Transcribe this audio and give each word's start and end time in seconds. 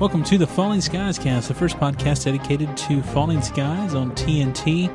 Welcome 0.00 0.24
to 0.24 0.38
the 0.38 0.46
Falling 0.46 0.80
Skies 0.80 1.18
cast, 1.18 1.48
the 1.48 1.54
first 1.54 1.76
podcast 1.76 2.24
dedicated 2.24 2.74
to 2.74 3.02
falling 3.02 3.42
skies 3.42 3.94
on 3.94 4.12
TNT. 4.12 4.88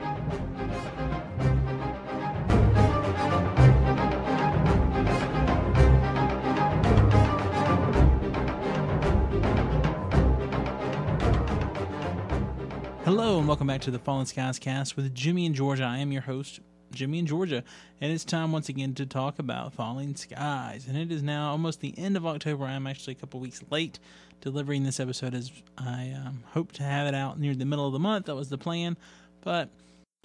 Hello, 13.04 13.38
and 13.38 13.48
welcome 13.48 13.68
back 13.68 13.82
to 13.82 13.92
the 13.92 14.00
Falling 14.00 14.26
Skies 14.26 14.58
cast 14.58 14.96
with 14.96 15.14
Jimmy 15.14 15.46
and 15.46 15.54
Georgia. 15.54 15.84
I 15.84 16.00
am 16.00 16.12
your 16.12 16.24
host, 16.24 16.62
Jimmy 16.96 17.20
in 17.20 17.26
Georgia, 17.26 17.64
and 18.02 18.12
it's 18.12 18.26
time 18.26 18.52
once 18.52 18.70
again 18.70 18.94
to 18.96 19.06
talk 19.06 19.38
about 19.38 19.74
falling 19.74 20.16
skies. 20.16 20.88
And 20.88 20.98
it 20.98 21.12
is 21.12 21.22
now 21.22 21.52
almost 21.52 21.82
the 21.82 21.98
end 21.98 22.18
of 22.18 22.26
October. 22.26 22.66
I'm 22.66 22.88
actually 22.88 23.14
a 23.14 23.18
couple 23.18 23.40
weeks 23.40 23.62
late 23.70 24.00
delivering 24.42 24.84
this 24.84 25.00
episode 25.00 25.34
as 25.34 25.52
I 25.78 26.16
um, 26.18 26.44
hope 26.52 26.72
to 26.74 26.84
have 26.84 27.08
it 27.08 27.14
out 27.14 27.40
near 27.40 27.56
the 27.56 27.66
middle 27.66 27.86
of 27.88 27.94
the 27.94 28.00
month. 28.00 28.26
That 28.26 28.36
was 28.36 28.50
the 28.50 28.58
plan, 28.58 28.98
but 29.42 29.70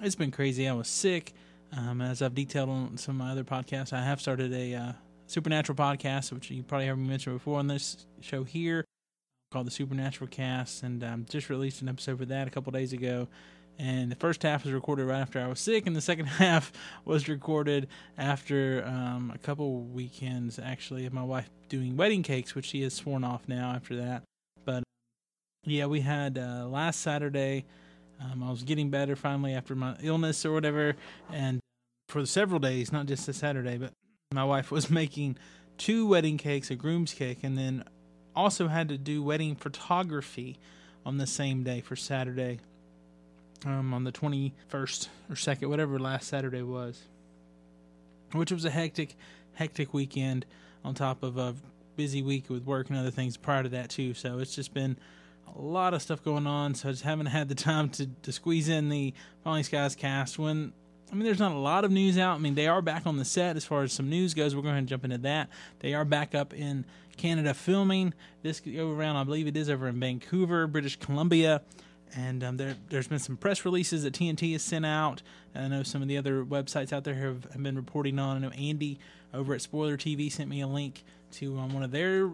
it's 0.01 0.15
been 0.15 0.30
crazy. 0.30 0.69
I 0.69 0.73
was 0.73 0.88
sick. 0.88 1.34
Um, 1.77 2.01
as 2.01 2.20
I've 2.20 2.34
detailed 2.34 2.69
on 2.69 2.96
some 2.96 3.21
of 3.21 3.27
my 3.27 3.32
other 3.32 3.45
podcasts, 3.45 3.93
I 3.93 4.02
have 4.02 4.21
started 4.21 4.52
a 4.52 4.74
uh, 4.74 4.93
supernatural 5.27 5.77
podcast, 5.77 6.32
which 6.32 6.51
you 6.51 6.62
probably 6.62 6.87
heard 6.87 6.98
me 6.98 7.09
mention 7.09 7.32
before 7.32 7.59
on 7.59 7.68
this 7.68 8.07
show 8.21 8.43
here, 8.43 8.84
called 9.52 9.66
the 9.66 9.71
Supernatural 9.71 10.29
Cast, 10.29 10.82
and 10.82 11.05
um, 11.05 11.27
just 11.29 11.48
released 11.48 11.82
an 11.82 11.88
episode 11.88 12.18
for 12.18 12.24
that 12.27 12.48
a 12.48 12.51
couple 12.51 12.73
days 12.73 12.93
ago. 12.93 13.29
And 13.80 14.12
the 14.12 14.16
first 14.16 14.43
half 14.43 14.65
was 14.65 14.75
recorded 14.75 15.07
right 15.07 15.20
after 15.20 15.41
I 15.41 15.46
was 15.46 15.59
sick, 15.59 15.87
and 15.87 15.96
the 15.96 16.02
second 16.02 16.27
half 16.27 16.71
was 17.07 17.30
recorded 17.30 17.88
after 18.18 18.85
um, 18.87 19.32
a 19.35 19.38
couple 19.38 19.85
weekends, 19.85 20.59
actually, 20.59 21.07
of 21.07 21.15
my 21.15 21.23
wife 21.23 21.49
doing 21.71 21.96
wedding 21.96 22.23
cakes, 22.23 22.55
which 22.55 22.66
she 22.66 22.82
has 22.82 22.93
sworn 22.93 23.24
off 23.24 23.49
now 23.49 23.71
after 23.71 23.96
that. 23.96 24.23
But 24.66 24.82
yeah, 25.65 25.87
we 25.87 26.02
had 26.02 26.37
uh, 26.37 26.66
last 26.68 27.01
Saturday. 27.01 27.65
Um, 28.21 28.43
I 28.43 28.51
was 28.51 28.65
getting 28.65 28.90
better 28.90 29.16
finally 29.16 29.55
after 29.55 29.74
my 29.74 29.96
illness 30.02 30.45
or 30.45 30.52
whatever, 30.52 30.95
and 31.33 31.59
for 32.10 32.27
several 32.27 32.60
days, 32.60 32.93
not 32.93 33.07
just 33.07 33.27
a 33.29 33.33
Saturday, 33.33 33.79
but 33.79 33.93
my 34.30 34.45
wife 34.45 34.71
was 34.71 34.90
making 34.90 35.38
two 35.79 36.07
wedding 36.07 36.37
cakes, 36.37 36.71
a 36.71 36.77
groom's 36.77 37.15
cake, 37.15 37.38
and 37.43 37.57
then 37.57 37.85
also 38.37 38.68
had 38.68 38.90
to 38.90 38.99
do 38.99 39.23
wedding 39.23 39.57
photography 39.57 40.59
on 41.07 41.16
the 41.16 41.27
same 41.27 41.62
day 41.62 41.80
for 41.80 41.96
Saturday 41.96 42.60
um, 43.65 43.93
on 43.95 44.05
the 44.05 44.13
21st 44.13 45.09
or 45.29 45.35
2nd, 45.35 45.69
whatever 45.69 45.99
last 45.99 46.29
Saturday 46.29 46.63
was, 46.63 47.03
which 48.33 48.52
was 48.52 48.65
a 48.65 48.71
hectic, 48.71 49.17
hectic 49.55 49.93
weekend 49.93 50.47
on 50.85 50.95
top 50.95 51.23
of 51.23 51.37
a 51.37 51.55
busy 51.97 52.23
week 52.23 52.49
with 52.49 52.65
work 52.65 52.89
and 52.89 52.99
other 52.99 53.11
things 53.11 53.37
prior 53.37 53.63
to 53.63 53.69
that, 53.71 53.91
too. 53.91 54.15
So 54.15 54.39
it's 54.39 54.55
just 54.55 54.73
been 54.73 54.97
a 55.55 55.61
lot 55.61 55.95
of 55.95 56.02
stuff 56.02 56.23
going 56.23 56.47
on. 56.47 56.75
So 56.75 56.89
I 56.89 56.93
just 56.93 57.05
haven't 57.05 57.27
had 57.27 57.49
the 57.49 57.55
time 57.55 57.89
to, 57.91 58.07
to 58.07 58.33
squeeze 58.33 58.69
in 58.69 58.89
the 58.89 59.13
Falling 59.45 59.65
Skies 59.65 59.95
cast 59.95 60.39
when. 60.39 60.73
I 61.13 61.17
mean, 61.17 61.24
there's 61.24 61.41
not 61.41 61.51
a 61.51 61.59
lot 61.59 61.85
of 61.85 61.91
news 61.91 62.17
out. 62.17 62.37
I 62.37 62.39
mean, 62.39 62.55
they 62.55 62.69
are 62.69 62.80
back 62.80 63.05
on 63.05 63.17
the 63.17 63.24
set 63.24 63.57
as 63.57 63.65
far 63.65 63.83
as 63.83 63.93
some 63.93 64.09
news 64.09 64.33
goes. 64.33 64.55
We're 64.55 64.62
going 64.62 64.77
to 64.77 64.89
jump 64.89 65.05
into 65.05 65.19
that. 65.19 65.49
They 65.81 65.93
are 65.93 66.05
back 66.05 66.37
up 66.37 66.55
in 66.55 66.84
Canada 67.17 67.53
filming. 67.53 68.15
This 68.43 68.61
go 68.61 68.93
around, 68.93 69.17
I 69.17 69.25
believe 69.25 69.49
it 69.49 69.56
is 69.56 69.69
over 69.69 69.89
in 69.89 69.99
Vancouver, 69.99 70.69
British 70.69 70.95
Columbia 71.00 71.62
and 72.15 72.43
um, 72.43 72.56
there, 72.56 72.77
has 72.91 73.09
been 73.09 73.19
some 73.19 73.37
press 73.37 73.65
releases 73.65 74.03
that 74.03 74.15
TNT 74.15 74.53
has 74.53 74.62
sent 74.62 74.87
out. 74.87 75.22
I 75.55 75.69
know 75.69 75.83
some 75.83 76.03
of 76.03 76.09
the 76.09 76.19
other 76.19 76.44
websites 76.44 76.93
out 76.93 77.05
there 77.05 77.15
have, 77.15 77.44
have 77.53 77.62
been 77.62 77.77
reporting 77.77 78.19
on. 78.19 78.37
I 78.37 78.41
know 78.41 78.50
Andy 78.50 78.99
over 79.33 79.55
at 79.55 79.62
Spoiler 79.62 79.97
TV 79.97 80.31
sent 80.31 80.49
me 80.49 80.61
a 80.61 80.67
link 80.67 81.05
to 81.33 81.59
um, 81.59 81.73
one 81.73 81.83
of 81.83 81.91
their 81.91 82.33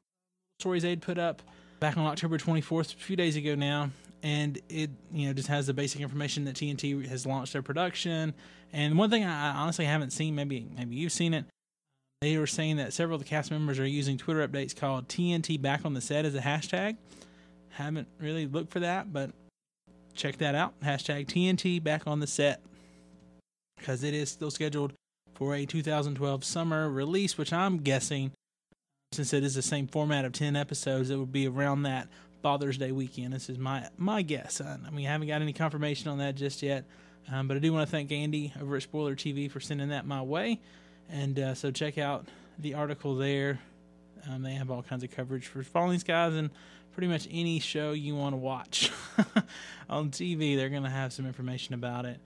stories 0.61 0.83
they'd 0.83 1.03
put 1.03 1.19
up 1.19 1.43
back 1.81 1.97
on 1.97 2.07
October 2.07 2.39
24th, 2.39 2.95
a 2.95 2.97
few 2.97 3.17
days 3.17 3.37
ago 3.37 3.55
now, 3.55 3.91
and 4.23 4.59
it 4.69 4.91
you 5.13 5.27
know 5.27 5.33
just 5.33 5.49
has 5.49 5.67
the 5.67 5.75
basic 5.75 6.01
information 6.01 6.45
that 6.45 6.55
TNT 6.55 7.07
has 7.07 7.27
launched 7.27 7.53
their 7.53 7.63
production. 7.63 8.35
And 8.73 8.99
one 8.99 9.11
thing 9.11 9.25
I 9.25 9.51
honestly 9.57 9.85
haven't 9.85 10.11
seen, 10.11 10.35
maybe 10.35 10.67
maybe 10.77 10.97
you've 10.97 11.13
seen 11.13 11.35
it. 11.35 11.45
They 12.23 12.39
were 12.39 12.47
saying 12.47 12.79
that 12.79 12.95
several 12.95 13.17
of 13.17 13.23
the 13.23 13.29
cast 13.29 13.51
members 13.51 13.79
are 13.79 13.87
using 13.87 14.17
Twitter 14.17 14.47
updates 14.47 14.75
called 14.75 15.07
TNT 15.07 15.61
back 15.61 15.85
on 15.85 15.93
the 15.93 16.01
set 16.01 16.25
as 16.25 16.35
a 16.35 16.41
hashtag. 16.41 16.97
Haven't 17.71 18.09
really 18.19 18.47
looked 18.47 18.73
for 18.73 18.81
that, 18.81 19.13
but 19.13 19.33
check 20.17 20.39
that 20.39 20.55
out. 20.55 20.79
Hashtag 20.81 21.27
TNT 21.27 21.83
back 21.83 22.07
on 22.07 22.21
the 22.21 22.27
set 22.27 22.63
because 23.77 24.03
it 24.03 24.15
is 24.15 24.31
still 24.31 24.51
scheduled 24.51 24.93
for 25.35 25.55
a 25.55 25.67
2012 25.67 26.45
summer 26.45 26.91
release, 26.91 27.37
which 27.37 27.53
I'm 27.53 27.79
guessing, 27.79 28.33
since 29.13 29.33
it 29.33 29.45
is 29.45 29.55
the 29.55 29.63
same 29.63 29.87
format 29.87 30.25
of 30.25 30.33
10 30.33 30.57
episodes, 30.57 31.11
it 31.11 31.17
would 31.17 31.33
be 31.33 31.47
around 31.47 31.83
that 31.83 32.09
Father's 32.43 32.79
Day 32.79 32.93
weekend. 32.93 33.33
This 33.33 33.51
is 33.51 33.59
my 33.59 33.89
my 33.97 34.23
guess. 34.23 34.61
I 34.61 34.91
mean, 34.91 35.07
I 35.07 35.11
haven't 35.11 35.29
got 35.29 35.43
any 35.43 35.53
confirmation 35.53 36.11
on 36.11 36.19
that 36.19 36.37
just 36.37 36.63
yet, 36.63 36.85
um, 37.31 37.49
but 37.49 37.57
I 37.57 37.61
do 37.61 37.73
want 37.73 37.87
to 37.87 37.91
thank 37.91 38.13
Andy 38.13 38.53
over 38.61 38.77
at 38.77 38.83
Spoiler 38.83 39.15
TV 39.15 39.51
for 39.51 39.61
sending 39.61 39.89
that 39.89 40.07
my 40.07 40.23
way. 40.23 40.61
And 41.09 41.39
uh, 41.39 41.55
so 41.55 41.71
check 41.71 41.99
out 41.99 42.27
the 42.59 42.75
article 42.75 43.15
there. 43.17 43.61
Um, 44.29 44.43
they 44.43 44.55
have 44.55 44.71
all 44.71 44.83
kinds 44.83 45.05
of 45.05 45.11
coverage 45.11 45.47
for 45.47 45.63
Falling 45.63 45.99
Skies 45.99 46.35
and 46.35 46.51
pretty 46.93 47.09
much 47.09 47.29
any 47.31 47.61
show 47.61 47.93
you 47.93 48.17
want 48.17 48.33
to 48.33 48.39
watch 48.39 48.91
on 49.91 50.11
TV. 50.11 50.57
They're 50.57 50.71
going 50.71 50.83
to 50.83 50.91
have 50.91 51.13
some 51.13 51.27
information 51.27 51.75
about 51.75 52.07
it. 52.07 52.19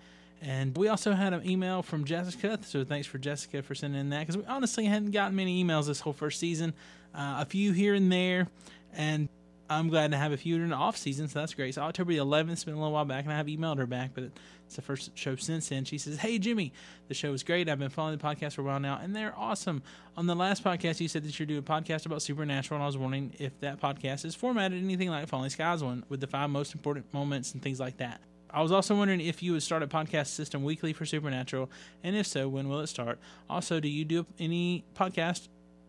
And 0.42 0.76
we 0.76 0.88
also 0.88 1.12
had 1.12 1.34
an 1.34 1.48
email 1.48 1.82
from 1.82 2.04
Jessica, 2.04 2.58
so 2.62 2.82
thanks 2.84 3.06
for 3.06 3.18
Jessica 3.18 3.62
for 3.62 3.74
sending 3.74 4.00
in 4.00 4.10
that 4.10 4.20
because 4.20 4.38
we 4.38 4.44
honestly 4.46 4.86
hadn't 4.86 5.10
gotten 5.10 5.36
many 5.36 5.62
emails 5.62 5.86
this 5.86 6.00
whole 6.00 6.14
first 6.14 6.40
season, 6.40 6.72
uh, 7.14 7.38
a 7.40 7.44
few 7.44 7.72
here 7.72 7.94
and 7.94 8.10
there, 8.10 8.48
and 8.94 9.28
I'm 9.68 9.88
glad 9.88 10.12
to 10.12 10.16
have 10.16 10.32
a 10.32 10.38
few 10.38 10.56
during 10.56 10.70
the 10.70 10.76
off 10.76 10.96
season, 10.96 11.28
so 11.28 11.40
that's 11.40 11.52
great. 11.52 11.74
So 11.74 11.82
October 11.82 12.12
the 12.12 12.18
11th, 12.18 12.52
it's 12.52 12.64
been 12.64 12.74
a 12.74 12.78
little 12.78 12.92
while 12.92 13.04
back, 13.04 13.24
and 13.24 13.32
I 13.32 13.36
have 13.36 13.46
emailed 13.46 13.76
her 13.78 13.86
back, 13.86 14.12
but 14.14 14.30
it's 14.70 14.76
the 14.76 14.82
first 14.82 15.10
show 15.18 15.34
since 15.34 15.68
then. 15.68 15.84
She 15.84 15.98
says, 15.98 16.18
"Hey 16.18 16.38
Jimmy, 16.38 16.72
the 17.08 17.14
show 17.14 17.32
is 17.32 17.42
great. 17.42 17.68
I've 17.68 17.80
been 17.80 17.90
following 17.90 18.16
the 18.16 18.22
podcast 18.22 18.54
for 18.54 18.60
a 18.60 18.64
while 18.64 18.78
now, 18.78 19.00
and 19.02 19.16
they're 19.16 19.36
awesome. 19.36 19.82
On 20.16 20.28
the 20.28 20.36
last 20.36 20.62
podcast, 20.62 21.00
you 21.00 21.08
said 21.08 21.24
that 21.24 21.36
you're 21.40 21.46
doing 21.46 21.58
a 21.58 21.62
podcast 21.62 22.06
about 22.06 22.22
supernatural, 22.22 22.76
and 22.76 22.84
I 22.84 22.86
was 22.86 22.96
wondering 22.96 23.32
if 23.40 23.58
that 23.60 23.80
podcast 23.80 24.24
is 24.24 24.36
formatted 24.36 24.80
anything 24.80 25.08
like 25.08 25.26
Falling 25.26 25.50
Skies 25.50 25.82
one, 25.82 26.04
with 26.08 26.20
the 26.20 26.28
five 26.28 26.50
most 26.50 26.72
important 26.72 27.12
moments 27.12 27.52
and 27.52 27.60
things 27.60 27.80
like 27.80 27.96
that." 27.96 28.20
I 28.48 28.62
was 28.62 28.70
also 28.70 28.94
wondering 28.94 29.20
if 29.20 29.42
you 29.42 29.54
would 29.54 29.62
start 29.64 29.82
a 29.82 29.88
podcast 29.88 30.28
system 30.28 30.62
weekly 30.62 30.92
for 30.92 31.04
Supernatural, 31.04 31.68
and 32.04 32.14
if 32.14 32.28
so, 32.28 32.48
when 32.48 32.68
will 32.68 32.78
it 32.78 32.86
start? 32.86 33.18
Also, 33.48 33.80
do 33.80 33.88
you 33.88 34.04
do 34.04 34.24
any 34.38 34.84
podcast 34.94 35.48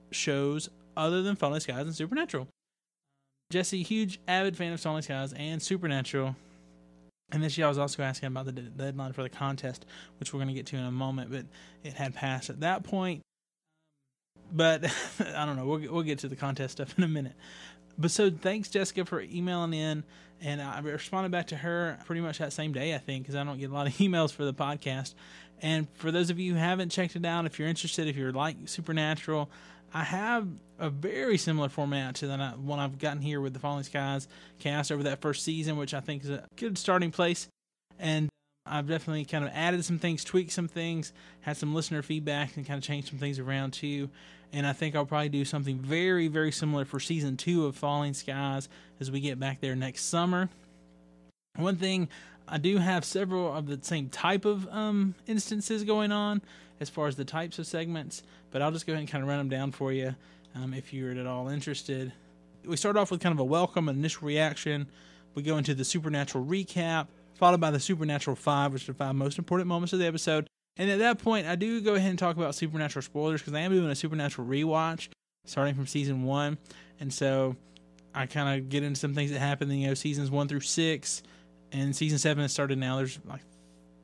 shows 0.09 0.71
other 0.97 1.21
than 1.21 1.35
Falling 1.35 1.59
Skies 1.59 1.85
and 1.85 1.95
Supernatural? 1.95 2.47
Jesse, 3.51 3.83
huge 3.83 4.19
avid 4.27 4.57
fan 4.57 4.73
of 4.73 4.81
Falling 4.81 5.03
Skies 5.03 5.33
and 5.33 5.61
Supernatural. 5.61 6.35
And 7.31 7.43
this 7.43 7.57
year 7.57 7.65
I 7.65 7.69
was 7.69 7.77
also 7.77 8.03
asking 8.03 8.27
about 8.27 8.45
the 8.45 8.51
deadline 8.51 9.13
for 9.13 9.23
the 9.23 9.29
contest, 9.29 9.85
which 10.19 10.33
we're 10.33 10.39
going 10.39 10.49
to 10.49 10.53
get 10.53 10.65
to 10.67 10.77
in 10.77 10.83
a 10.83 10.91
moment, 10.91 11.31
but 11.31 11.45
it 11.83 11.93
had 11.93 12.13
passed 12.13 12.49
at 12.49 12.59
that 12.59 12.83
point. 12.83 13.21
But 14.51 14.85
I 15.35 15.45
don't 15.45 15.55
know. 15.55 15.65
We'll, 15.65 15.79
we'll 15.91 16.03
get 16.03 16.19
to 16.19 16.27
the 16.27 16.35
contest 16.35 16.73
stuff 16.73 16.97
in 16.97 17.03
a 17.03 17.07
minute. 17.07 17.35
But 17.97 18.11
so 18.11 18.29
thanks, 18.29 18.69
Jessica, 18.69 19.05
for 19.05 19.21
emailing 19.21 19.73
in. 19.73 20.03
And 20.41 20.61
I 20.61 20.79
responded 20.79 21.31
back 21.31 21.47
to 21.47 21.55
her 21.55 21.99
pretty 22.05 22.21
much 22.21 22.39
that 22.39 22.51
same 22.51 22.73
day, 22.73 22.95
I 22.95 22.97
think, 22.97 23.23
because 23.23 23.35
I 23.35 23.43
don't 23.43 23.59
get 23.59 23.69
a 23.69 23.73
lot 23.73 23.87
of 23.87 23.93
emails 23.97 24.31
for 24.31 24.43
the 24.43 24.53
podcast. 24.53 25.13
And 25.61 25.87
for 25.93 26.11
those 26.11 26.31
of 26.31 26.39
you 26.39 26.53
who 26.53 26.59
haven't 26.59 26.89
checked 26.89 27.15
it 27.15 27.25
out, 27.25 27.45
if 27.45 27.59
you're 27.59 27.67
interested, 27.67 28.07
if 28.07 28.17
you're 28.17 28.31
like 28.31 28.57
Supernatural, 28.65 29.49
I 29.93 30.03
have 30.03 30.47
a 30.79 30.89
very 30.89 31.37
similar 31.37 31.69
format 31.69 32.15
to 32.15 32.27
the 32.27 32.37
one 32.57 32.79
I've 32.79 32.97
gotten 32.97 33.21
here 33.21 33.41
with 33.41 33.53
the 33.53 33.59
Falling 33.59 33.83
Skies 33.83 34.27
cast 34.59 34.91
over 34.91 35.03
that 35.03 35.21
first 35.21 35.43
season, 35.43 35.77
which 35.77 35.93
I 35.93 35.99
think 35.99 36.23
is 36.23 36.29
a 36.29 36.45
good 36.55 36.77
starting 36.77 37.11
place. 37.11 37.47
And 37.99 38.29
I've 38.65 38.87
definitely 38.87 39.25
kind 39.25 39.43
of 39.43 39.51
added 39.53 39.83
some 39.83 39.99
things, 39.99 40.23
tweaked 40.23 40.51
some 40.51 40.67
things, 40.67 41.11
had 41.41 41.57
some 41.57 41.75
listener 41.75 42.01
feedback, 42.01 42.55
and 42.55 42.65
kind 42.65 42.77
of 42.77 42.83
changed 42.83 43.09
some 43.09 43.19
things 43.19 43.37
around 43.37 43.71
too. 43.71 44.09
And 44.53 44.65
I 44.65 44.73
think 44.73 44.95
I'll 44.95 45.05
probably 45.05 45.29
do 45.29 45.45
something 45.45 45.77
very, 45.77 46.27
very 46.27 46.51
similar 46.51 46.85
for 46.85 46.99
season 46.99 47.37
two 47.37 47.65
of 47.65 47.75
Falling 47.75 48.13
Skies 48.13 48.69
as 48.99 49.11
we 49.11 49.19
get 49.19 49.39
back 49.39 49.61
there 49.61 49.75
next 49.75 50.05
summer. 50.05 50.49
One 51.57 51.75
thing 51.75 52.07
I 52.47 52.57
do 52.57 52.77
have 52.77 53.03
several 53.03 53.53
of 53.53 53.67
the 53.67 53.79
same 53.81 54.09
type 54.09 54.45
of 54.45 54.67
um, 54.69 55.15
instances 55.27 55.83
going 55.83 56.11
on 56.11 56.41
as 56.81 56.89
far 56.89 57.07
as 57.07 57.15
the 57.15 57.23
types 57.23 57.59
of 57.59 57.67
segments, 57.67 58.23
but 58.49 58.61
I'll 58.61 58.71
just 58.71 58.87
go 58.87 58.93
ahead 58.93 59.01
and 59.01 59.09
kind 59.09 59.23
of 59.23 59.29
run 59.29 59.37
them 59.37 59.49
down 59.49 59.71
for 59.71 59.93
you 59.93 60.15
um, 60.55 60.73
if 60.73 60.91
you're 60.91 61.11
at 61.11 61.27
all 61.27 61.47
interested. 61.47 62.11
We 62.65 62.75
start 62.75 62.97
off 62.97 63.11
with 63.11 63.21
kind 63.21 63.33
of 63.33 63.39
a 63.39 63.45
welcome, 63.45 63.87
initial 63.87 64.27
reaction. 64.27 64.87
We 65.35 65.43
go 65.43 65.57
into 65.57 65.75
the 65.75 65.85
supernatural 65.85 66.43
recap, 66.43 67.07
followed 67.35 67.61
by 67.61 67.69
the 67.69 67.79
supernatural 67.79 68.35
five, 68.35 68.73
which 68.73 68.89
are 68.89 68.93
the 68.93 68.97
five 68.97 69.15
most 69.15 69.37
important 69.37 69.67
moments 69.67 69.93
of 69.93 69.99
the 69.99 70.07
episode. 70.07 70.47
And 70.75 70.89
at 70.89 70.99
that 70.99 71.19
point, 71.19 71.45
I 71.47 71.55
do 71.55 71.81
go 71.81 71.93
ahead 71.93 72.09
and 72.09 72.19
talk 72.19 72.35
about 72.35 72.55
supernatural 72.55 73.03
spoilers 73.03 73.41
because 73.41 73.53
I 73.53 73.59
am 73.59 73.71
doing 73.71 73.89
a 73.89 73.95
supernatural 73.95 74.47
rewatch 74.47 75.09
starting 75.45 75.75
from 75.75 75.85
season 75.85 76.23
one, 76.23 76.57
and 76.99 77.13
so 77.13 77.55
I 78.13 78.25
kind 78.25 78.59
of 78.59 78.69
get 78.69 78.83
into 78.83 78.99
some 78.99 79.13
things 79.13 79.31
that 79.31 79.39
happened 79.39 79.71
in 79.71 79.79
you 79.79 79.87
know 79.87 79.93
seasons 79.93 80.31
one 80.31 80.47
through 80.47 80.61
six, 80.61 81.21
and 81.71 81.95
season 81.95 82.17
seven 82.17 82.41
has 82.43 82.51
started 82.51 82.77
now. 82.77 82.97
There's 82.97 83.19
like 83.27 83.41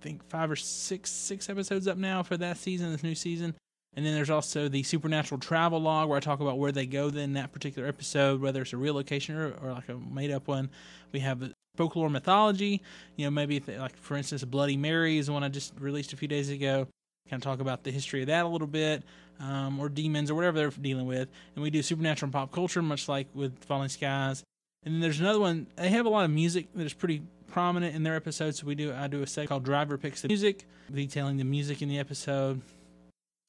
think 0.01 0.23
five 0.29 0.49
or 0.49 0.55
six 0.55 1.11
six 1.11 1.49
episodes 1.49 1.87
up 1.87 1.97
now 1.97 2.23
for 2.23 2.37
that 2.37 2.57
season, 2.57 2.91
this 2.91 3.03
new 3.03 3.15
season, 3.15 3.53
And 3.97 4.05
then 4.05 4.13
there's 4.13 4.29
also 4.29 4.69
the 4.69 4.83
supernatural 4.83 5.39
travel 5.41 5.81
log 5.81 6.07
where 6.07 6.17
I 6.17 6.19
talk 6.19 6.39
about 6.39 6.59
where 6.59 6.71
they 6.71 6.85
go 6.85 7.09
then 7.09 7.33
that 7.33 7.51
particular 7.51 7.87
episode, 7.87 8.39
whether 8.39 8.61
it's 8.61 8.71
a 8.71 8.77
real 8.77 8.93
location 8.93 9.35
or, 9.35 9.53
or 9.59 9.71
like 9.71 9.89
a 9.89 9.95
made 9.95 10.29
up 10.29 10.47
one. 10.47 10.69
We 11.11 11.19
have 11.21 11.51
folklore 11.75 12.07
mythology, 12.07 12.83
you 13.15 13.25
know, 13.25 13.31
maybe 13.31 13.57
if, 13.57 13.67
like 13.67 13.97
for 13.97 14.15
instance, 14.15 14.43
Bloody 14.43 14.77
Mary 14.77 15.17
is 15.17 15.31
one 15.31 15.43
I 15.43 15.49
just 15.49 15.73
released 15.79 16.13
a 16.13 16.17
few 16.17 16.27
days 16.27 16.51
ago. 16.51 16.87
Kind 17.27 17.41
of 17.41 17.43
talk 17.43 17.59
about 17.59 17.83
the 17.83 17.91
history 17.91 18.21
of 18.21 18.27
that 18.27 18.45
a 18.45 18.47
little 18.47 18.67
bit, 18.67 19.03
um, 19.39 19.79
or 19.79 19.89
demons 19.89 20.29
or 20.29 20.35
whatever 20.35 20.59
they're 20.59 20.69
dealing 20.69 21.07
with. 21.07 21.27
And 21.55 21.63
we 21.63 21.71
do 21.71 21.81
supernatural 21.81 22.27
and 22.27 22.33
pop 22.33 22.51
culture, 22.51 22.83
much 22.83 23.09
like 23.09 23.27
with 23.33 23.63
Falling 23.65 23.89
Skies. 23.89 24.43
And 24.83 24.93
then 24.93 25.01
there's 25.01 25.19
another 25.19 25.39
one. 25.39 25.65
They 25.75 25.89
have 25.89 26.05
a 26.05 26.09
lot 26.09 26.23
of 26.23 26.29
music 26.29 26.67
that 26.75 26.85
is 26.85 26.93
pretty 26.93 27.23
prominent 27.57 27.95
in 27.95 28.03
their 28.03 28.15
episodes. 28.15 28.59
So 28.59 28.67
we 28.67 28.75
do 28.75 28.93
I 28.93 29.07
do 29.07 29.23
a 29.23 29.27
segment 29.27 29.49
called 29.49 29.63
Driver 29.63 29.97
Picks 29.97 30.21
the 30.21 30.27
Music, 30.27 30.65
detailing 30.93 31.37
the 31.37 31.43
music 31.43 31.81
in 31.81 31.89
the 31.89 31.97
episode 31.97 32.61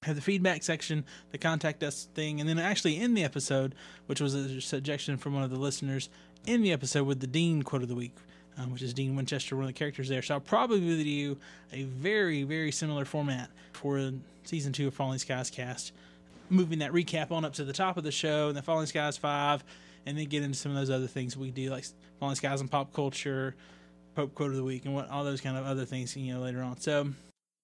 have 0.04 0.16
the 0.16 0.22
feedback 0.22 0.62
section, 0.62 1.04
the 1.32 1.38
contact 1.38 1.82
us 1.82 2.08
thing, 2.14 2.40
and 2.40 2.48
then 2.48 2.58
actually 2.58 2.96
in 2.96 3.14
the 3.14 3.24
episode, 3.24 3.74
which 4.06 4.20
was 4.20 4.32
a 4.32 4.60
suggestion 4.60 5.16
from 5.16 5.34
one 5.34 5.42
of 5.42 5.50
the 5.50 5.58
listeners 5.58 6.08
in 6.46 6.62
the 6.62 6.72
episode 6.72 7.04
with 7.04 7.20
the 7.20 7.26
Dean 7.26 7.62
quote 7.62 7.82
of 7.82 7.88
the 7.88 7.96
week, 7.96 8.14
um, 8.56 8.72
which 8.72 8.80
is 8.80 8.94
Dean 8.94 9.16
Winchester, 9.16 9.56
one 9.56 9.64
of 9.64 9.68
the 9.68 9.78
characters 9.78 10.08
there. 10.08 10.22
So 10.22 10.34
I'll 10.34 10.40
probably 10.40 10.80
do 11.02 11.36
a 11.72 11.82
very, 11.82 12.44
very 12.44 12.70
similar 12.70 13.04
format 13.04 13.50
for 13.72 14.12
season 14.44 14.72
two 14.72 14.86
of 14.86 14.94
Falling 14.94 15.18
Skies 15.18 15.50
cast, 15.50 15.92
moving 16.48 16.78
that 16.78 16.92
recap 16.92 17.32
on 17.32 17.44
up 17.44 17.54
to 17.54 17.64
the 17.64 17.72
top 17.72 17.96
of 17.96 18.04
the 18.04 18.12
show, 18.12 18.48
and 18.48 18.56
the 18.56 18.62
Falling 18.62 18.86
Skies 18.86 19.16
5, 19.18 19.64
and 20.06 20.16
then 20.16 20.24
get 20.26 20.44
into 20.44 20.56
some 20.56 20.70
of 20.70 20.78
those 20.78 20.90
other 20.90 21.08
things 21.08 21.36
we 21.36 21.50
do, 21.50 21.70
like 21.70 21.84
Falling 22.20 22.36
Skies 22.36 22.60
and 22.60 22.70
pop 22.70 22.92
culture, 22.92 23.56
Pope 24.18 24.34
quote 24.34 24.50
of 24.50 24.56
the 24.56 24.64
week, 24.64 24.84
and 24.84 24.94
what 24.94 25.08
all 25.10 25.22
those 25.22 25.40
kind 25.40 25.56
of 25.56 25.64
other 25.64 25.84
things, 25.84 26.16
you 26.16 26.34
know, 26.34 26.40
later 26.40 26.60
on. 26.62 26.80
So 26.80 27.08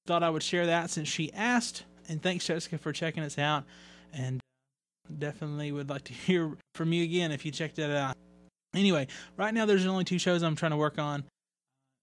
thought 0.07 0.23
I 0.23 0.31
would 0.31 0.43
share 0.43 0.67
that 0.67 0.91
since 0.91 1.09
she 1.09 1.33
asked 1.33 1.85
and 2.09 2.23
thanks, 2.23 2.47
Jessica, 2.47 2.79
for 2.79 2.93
checking 2.93 3.23
us 3.23 3.39
out. 3.39 3.65
And 4.13 4.41
definitely 5.19 5.73
would 5.73 5.91
like 5.91 6.05
to 6.05 6.13
hear 6.27 6.57
from 6.75 6.93
you 6.93 7.05
again 7.05 7.33
if 7.33 7.45
you 7.45 7.53
checked 7.53 7.77
that 7.77 7.91
out. 7.91 8.17
Anyway, 8.75 9.07
right 9.37 9.55
now 9.55 9.67
there's 9.67 9.87
only 9.87 10.05
two 10.05 10.19
shows 10.19 10.43
I'm 10.43 10.57
trying 10.57 10.73
to 10.73 10.77
work 10.77 10.99
on. 10.99 11.25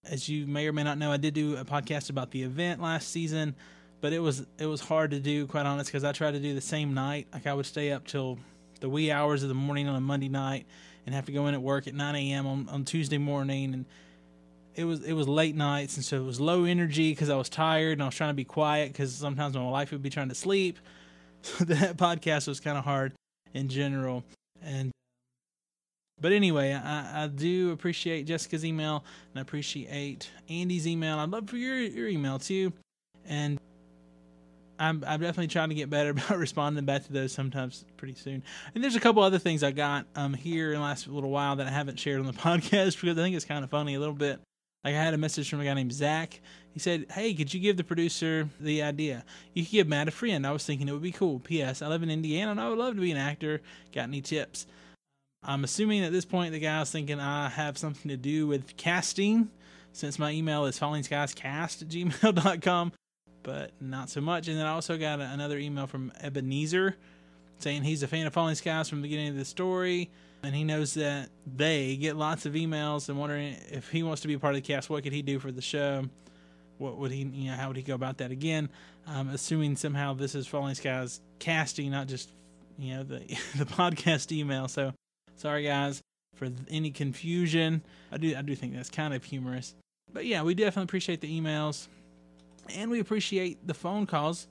As 0.04 0.28
you 0.28 0.46
may 0.46 0.66
or 0.66 0.72
may 0.72 0.82
not 0.82 0.98
know, 0.98 1.12
I 1.12 1.16
did 1.16 1.34
do 1.34 1.56
a 1.56 1.64
podcast 1.64 2.10
about 2.10 2.30
the 2.30 2.42
event 2.42 2.82
last 2.82 3.10
season, 3.10 3.54
but 4.00 4.12
it 4.12 4.18
was 4.18 4.44
it 4.58 4.66
was 4.66 4.80
hard 4.80 5.12
to 5.12 5.20
do, 5.20 5.46
quite 5.46 5.64
honest, 5.64 5.90
because 5.90 6.02
I 6.02 6.10
tried 6.10 6.32
to 6.32 6.40
do 6.40 6.54
the 6.54 6.60
same 6.60 6.92
night. 6.92 7.28
Like 7.32 7.46
I 7.46 7.54
would 7.54 7.66
stay 7.66 7.92
up 7.92 8.06
till 8.06 8.38
the 8.80 8.88
wee 8.88 9.12
hours 9.12 9.44
of 9.44 9.48
the 9.48 9.54
morning 9.54 9.88
on 9.88 9.94
a 9.94 10.00
Monday 10.00 10.28
night 10.28 10.66
and 11.06 11.14
have 11.14 11.26
to 11.26 11.32
go 11.32 11.46
in 11.46 11.54
at 11.54 11.62
work 11.62 11.86
at 11.86 11.94
9 11.94 12.16
a.m. 12.16 12.46
on, 12.48 12.68
on 12.68 12.84
Tuesday 12.84 13.18
morning 13.18 13.74
and 13.74 13.84
it 14.74 14.84
was 14.84 15.02
it 15.04 15.12
was 15.12 15.28
late 15.28 15.54
nights 15.54 15.96
and 15.96 16.04
so 16.04 16.16
it 16.16 16.24
was 16.24 16.40
low 16.40 16.64
energy 16.64 17.12
because 17.12 17.28
I 17.28 17.36
was 17.36 17.48
tired 17.48 17.92
and 17.92 18.02
I 18.02 18.06
was 18.06 18.14
trying 18.14 18.30
to 18.30 18.34
be 18.34 18.44
quiet 18.44 18.92
because 18.92 19.14
sometimes 19.14 19.54
my 19.54 19.68
wife 19.68 19.92
would 19.92 20.02
be 20.02 20.10
trying 20.10 20.28
to 20.28 20.34
sleep. 20.34 20.78
So 21.44 21.64
that 21.64 21.96
podcast 21.96 22.46
was 22.46 22.60
kind 22.60 22.78
of 22.78 22.84
hard 22.84 23.14
in 23.52 23.68
general. 23.68 24.22
And 24.62 24.92
but 26.20 26.30
anyway, 26.30 26.72
I, 26.72 27.24
I 27.24 27.26
do 27.26 27.72
appreciate 27.72 28.26
Jessica's 28.26 28.64
email 28.64 29.02
and 29.32 29.40
I 29.40 29.42
appreciate 29.42 30.30
Andy's 30.48 30.86
email. 30.86 31.18
I'd 31.18 31.30
love 31.30 31.50
for 31.50 31.56
your 31.56 31.78
your 31.80 32.06
email 32.06 32.38
too. 32.38 32.72
And 33.26 33.58
I'm 34.78 35.02
I'm 35.04 35.20
definitely 35.20 35.48
trying 35.48 35.70
to 35.70 35.74
get 35.74 35.90
better 35.90 36.10
about 36.10 36.38
responding 36.38 36.84
back 36.84 37.04
to 37.06 37.12
those 37.12 37.32
sometimes 37.32 37.84
pretty 37.96 38.14
soon. 38.14 38.44
And 38.76 38.84
there's 38.84 38.94
a 38.94 39.00
couple 39.00 39.24
other 39.24 39.40
things 39.40 39.64
I 39.64 39.72
got 39.72 40.06
um 40.14 40.32
here 40.32 40.72
in 40.72 40.78
the 40.78 40.84
last 40.84 41.08
little 41.08 41.30
while 41.30 41.56
that 41.56 41.66
I 41.66 41.70
haven't 41.70 41.98
shared 41.98 42.20
on 42.20 42.26
the 42.26 42.32
podcast 42.48 43.00
because 43.00 43.18
I 43.18 43.22
think 43.22 43.34
it's 43.34 43.44
kind 43.44 43.64
of 43.64 43.70
funny 43.70 43.94
a 43.94 43.98
little 43.98 44.14
bit. 44.14 44.40
Like 44.84 44.94
I 44.94 45.02
had 45.02 45.14
a 45.14 45.18
message 45.18 45.48
from 45.48 45.60
a 45.60 45.64
guy 45.64 45.74
named 45.74 45.92
Zach. 45.92 46.40
He 46.72 46.80
said, 46.80 47.06
"Hey, 47.10 47.34
could 47.34 47.52
you 47.52 47.60
give 47.60 47.76
the 47.76 47.84
producer 47.84 48.48
the 48.58 48.82
idea? 48.82 49.24
You 49.54 49.64
could 49.64 49.72
give 49.72 49.88
Matt 49.88 50.08
a 50.08 50.10
friend. 50.10 50.46
I 50.46 50.52
was 50.52 50.64
thinking 50.64 50.88
it 50.88 50.92
would 50.92 51.02
be 51.02 51.12
cool. 51.12 51.38
P.S. 51.38 51.82
I 51.82 51.88
live 51.88 52.02
in 52.02 52.10
Indiana 52.10 52.50
and 52.50 52.60
I 52.60 52.68
would 52.68 52.78
love 52.78 52.94
to 52.94 53.00
be 53.00 53.12
an 53.12 53.16
actor. 53.16 53.60
Got 53.92 54.04
any 54.04 54.20
tips?" 54.20 54.66
I'm 55.44 55.64
assuming 55.64 56.04
at 56.04 56.12
this 56.12 56.24
point 56.24 56.52
the 56.52 56.60
guy 56.60 56.78
was 56.78 56.90
thinking 56.90 57.18
I 57.18 57.48
have 57.48 57.76
something 57.76 58.08
to 58.08 58.16
do 58.16 58.46
with 58.46 58.76
casting, 58.76 59.50
since 59.92 60.18
my 60.18 60.30
email 60.30 60.66
is 60.66 60.78
fallingskiescast 60.78 61.82
at 61.82 61.88
gmail.com, 61.88 62.92
but 63.42 63.72
not 63.80 64.08
so 64.08 64.20
much. 64.20 64.46
And 64.46 64.56
then 64.56 64.66
I 64.66 64.70
also 64.70 64.96
got 64.96 65.20
another 65.20 65.58
email 65.58 65.88
from 65.88 66.12
Ebenezer 66.20 66.96
saying 67.58 67.82
he's 67.82 68.02
a 68.02 68.08
fan 68.08 68.26
of 68.26 68.32
Falling 68.32 68.54
Skies 68.54 68.88
from 68.88 68.98
the 68.98 69.08
beginning 69.08 69.28
of 69.28 69.36
the 69.36 69.44
story 69.44 70.10
and 70.42 70.54
he 70.54 70.64
knows 70.64 70.94
that 70.94 71.30
they 71.46 71.96
get 71.96 72.16
lots 72.16 72.46
of 72.46 72.54
emails 72.54 73.08
and 73.08 73.18
wondering 73.18 73.56
if 73.70 73.88
he 73.90 74.02
wants 74.02 74.22
to 74.22 74.28
be 74.28 74.36
part 74.36 74.54
of 74.54 74.62
the 74.62 74.66
cast, 74.66 74.90
what 74.90 75.02
could 75.02 75.12
he 75.12 75.22
do 75.22 75.38
for 75.38 75.52
the 75.52 75.62
show? 75.62 76.04
What 76.78 76.98
would 76.98 77.12
he, 77.12 77.22
you 77.22 77.50
know, 77.50 77.56
how 77.56 77.68
would 77.68 77.76
he 77.76 77.82
go 77.82 77.94
about 77.94 78.18
that 78.18 78.30
again? 78.30 78.68
Um, 79.06 79.28
assuming 79.28 79.76
somehow 79.76 80.14
this 80.14 80.34
is 80.34 80.46
Falling 80.46 80.74
Skies 80.74 81.20
casting, 81.38 81.90
not 81.90 82.08
just, 82.08 82.30
you 82.78 82.94
know, 82.94 83.02
the 83.04 83.18
the 83.56 83.66
podcast 83.66 84.32
email. 84.32 84.68
So, 84.68 84.92
sorry 85.36 85.64
guys 85.64 86.02
for 86.34 86.48
any 86.70 86.90
confusion. 86.90 87.82
I 88.10 88.16
do 88.16 88.34
I 88.36 88.42
do 88.42 88.54
think 88.56 88.74
that's 88.74 88.90
kind 88.90 89.14
of 89.14 89.22
humorous, 89.22 89.74
but 90.12 90.24
yeah, 90.24 90.42
we 90.42 90.54
definitely 90.54 90.84
appreciate 90.84 91.20
the 91.20 91.40
emails, 91.40 91.86
and 92.74 92.90
we 92.90 93.00
appreciate 93.00 93.64
the 93.66 93.74
phone 93.74 94.06
calls 94.06 94.48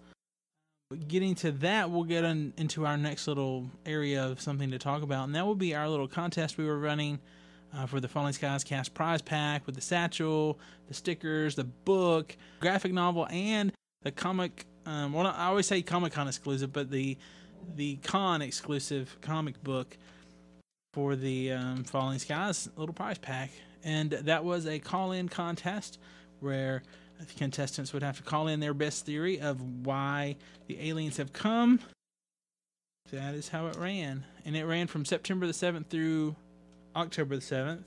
getting 0.95 1.35
to 1.35 1.51
that, 1.53 1.89
we'll 1.89 2.03
get 2.03 2.23
into 2.23 2.85
our 2.85 2.97
next 2.97 3.27
little 3.27 3.69
area 3.85 4.23
of 4.25 4.41
something 4.41 4.71
to 4.71 4.79
talk 4.79 5.03
about, 5.03 5.25
and 5.25 5.35
that 5.35 5.45
will 5.45 5.55
be 5.55 5.75
our 5.75 5.87
little 5.87 6.07
contest 6.07 6.57
we 6.57 6.65
were 6.65 6.79
running 6.79 7.19
uh, 7.73 7.85
for 7.85 7.99
the 7.99 8.07
Falling 8.07 8.33
Skies 8.33 8.63
Cast 8.63 8.93
prize 8.93 9.21
pack 9.21 9.65
with 9.65 9.75
the 9.75 9.81
satchel, 9.81 10.59
the 10.87 10.93
stickers, 10.93 11.55
the 11.55 11.63
book, 11.63 12.35
graphic 12.59 12.93
novel, 12.93 13.27
and 13.29 13.71
the 14.03 14.11
comic. 14.11 14.65
Um, 14.85 15.13
well, 15.13 15.27
I 15.27 15.45
always 15.45 15.67
say 15.67 15.81
Comic 15.81 16.13
Con 16.13 16.27
exclusive, 16.27 16.73
but 16.73 16.89
the 16.89 17.17
the 17.75 17.97
con 17.97 18.41
exclusive 18.41 19.15
comic 19.21 19.61
book 19.63 19.97
for 20.93 21.15
the 21.15 21.51
um, 21.51 21.83
Falling 21.83 22.19
Skies 22.19 22.67
little 22.75 22.93
prize 22.93 23.17
pack, 23.17 23.51
and 23.83 24.11
that 24.11 24.43
was 24.43 24.65
a 24.65 24.79
call-in 24.79 25.29
contest 25.29 25.99
where 26.39 26.81
the 27.27 27.33
contestants 27.33 27.93
would 27.93 28.03
have 28.03 28.17
to 28.17 28.23
call 28.23 28.47
in 28.47 28.59
their 28.59 28.73
best 28.73 29.05
theory 29.05 29.39
of 29.39 29.61
why 29.85 30.35
the 30.67 30.89
aliens 30.89 31.17
have 31.17 31.33
come. 31.33 31.79
That 33.11 33.35
is 33.35 33.49
how 33.49 33.67
it 33.67 33.75
ran. 33.75 34.25
And 34.45 34.55
it 34.55 34.65
ran 34.65 34.87
from 34.87 35.05
September 35.05 35.45
the 35.45 35.53
7th 35.53 35.87
through 35.87 36.35
October 36.95 37.35
the 37.35 37.41
7th. 37.41 37.83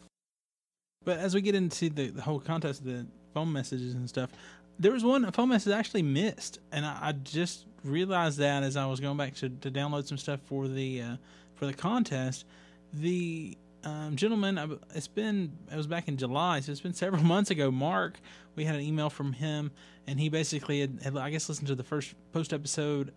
But 1.05 1.19
as 1.19 1.35
we 1.35 1.41
get 1.41 1.55
into 1.55 1.91
the, 1.91 2.09
the 2.09 2.23
whole 2.23 2.41
contest, 2.41 2.85
the 2.85 3.07
phone 3.33 3.53
messages 3.53 3.95
and 3.95 4.09
stuff, 4.09 4.31
there 4.79 4.93
was 4.93 5.05
one 5.05 5.31
phone 5.33 5.51
message 5.51 5.73
actually 5.73 6.03
missed. 6.03 6.59
And 6.73 6.85
I, 6.85 6.99
I 7.01 7.13
just 7.13 7.67
realized 7.85 8.39
that 8.39 8.63
as 8.63 8.77
I 8.77 8.87
was 8.87 9.01
going 9.01 9.17
back 9.17 9.35
to, 9.37 9.49
to 9.49 9.71
download 9.71 10.07
some 10.07 10.19
stuff 10.19 10.41
for 10.47 10.69
the 10.69 11.03
uh, 11.03 11.17
for 11.55 11.67
the 11.67 11.75
contest. 11.75 12.45
The 12.93 13.57
um, 13.85 14.17
gentleman, 14.17 14.79
it's 14.95 15.09
been, 15.09 15.53
it 15.71 15.77
was 15.77 15.87
back 15.87 16.09
in 16.09 16.17
July, 16.17 16.61
so 16.61 16.73
it's 16.73 16.81
been 16.81 16.95
several 16.95 17.23
months 17.35 17.51
ago. 17.51 17.71
Mark, 17.71 18.19
we 18.57 18.65
had 18.65 18.75
an 18.77 18.81
email 18.81 19.11
from 19.11 19.35
him, 19.35 19.71
and 20.07 20.19
he 20.19 20.29
basically 20.29 20.81
had, 20.81 21.01
had 21.03 21.17
I 21.17 21.31
guess, 21.31 21.49
listened 21.49 21.69
to 21.69 21.75
the 21.75 21.85
first 21.85 22.15
post 22.33 22.53
episode, 22.53 23.13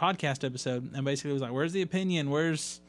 podcast 0.00 0.44
episode, 0.44 0.94
and 0.94 1.04
basically 1.04 1.32
was 1.32 1.42
like, 1.42 1.52
Where's 1.52 1.72
the 1.72 1.82
opinion? 1.82 2.30
Where's, 2.30 2.80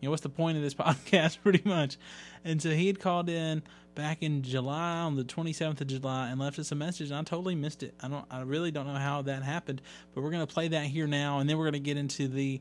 you 0.00 0.06
know, 0.06 0.10
what's 0.10 0.22
the 0.22 0.28
point 0.28 0.56
of 0.56 0.62
this 0.62 0.74
podcast, 0.74 1.38
pretty 1.42 1.62
much? 1.68 1.96
And 2.44 2.62
so 2.62 2.70
he 2.70 2.86
had 2.86 3.00
called 3.00 3.28
in 3.28 3.62
back 3.96 4.22
in 4.22 4.42
July, 4.42 4.98
on 4.98 5.16
the 5.16 5.24
27th 5.24 5.80
of 5.80 5.88
July, 5.88 6.28
and 6.28 6.38
left 6.38 6.60
us 6.60 6.70
a 6.70 6.76
message, 6.76 7.10
and 7.10 7.18
I 7.18 7.22
totally 7.24 7.56
missed 7.56 7.82
it. 7.82 7.94
I 8.00 8.06
don't, 8.06 8.24
I 8.30 8.42
really 8.42 8.70
don't 8.70 8.86
know 8.86 8.94
how 8.94 9.22
that 9.22 9.42
happened, 9.42 9.82
but 10.14 10.22
we're 10.22 10.30
going 10.30 10.46
to 10.46 10.52
play 10.52 10.68
that 10.68 10.84
here 10.84 11.08
now, 11.08 11.40
and 11.40 11.50
then 11.50 11.58
we're 11.58 11.64
going 11.64 11.72
to 11.72 11.80
get 11.80 11.96
into 11.96 12.28
the, 12.28 12.60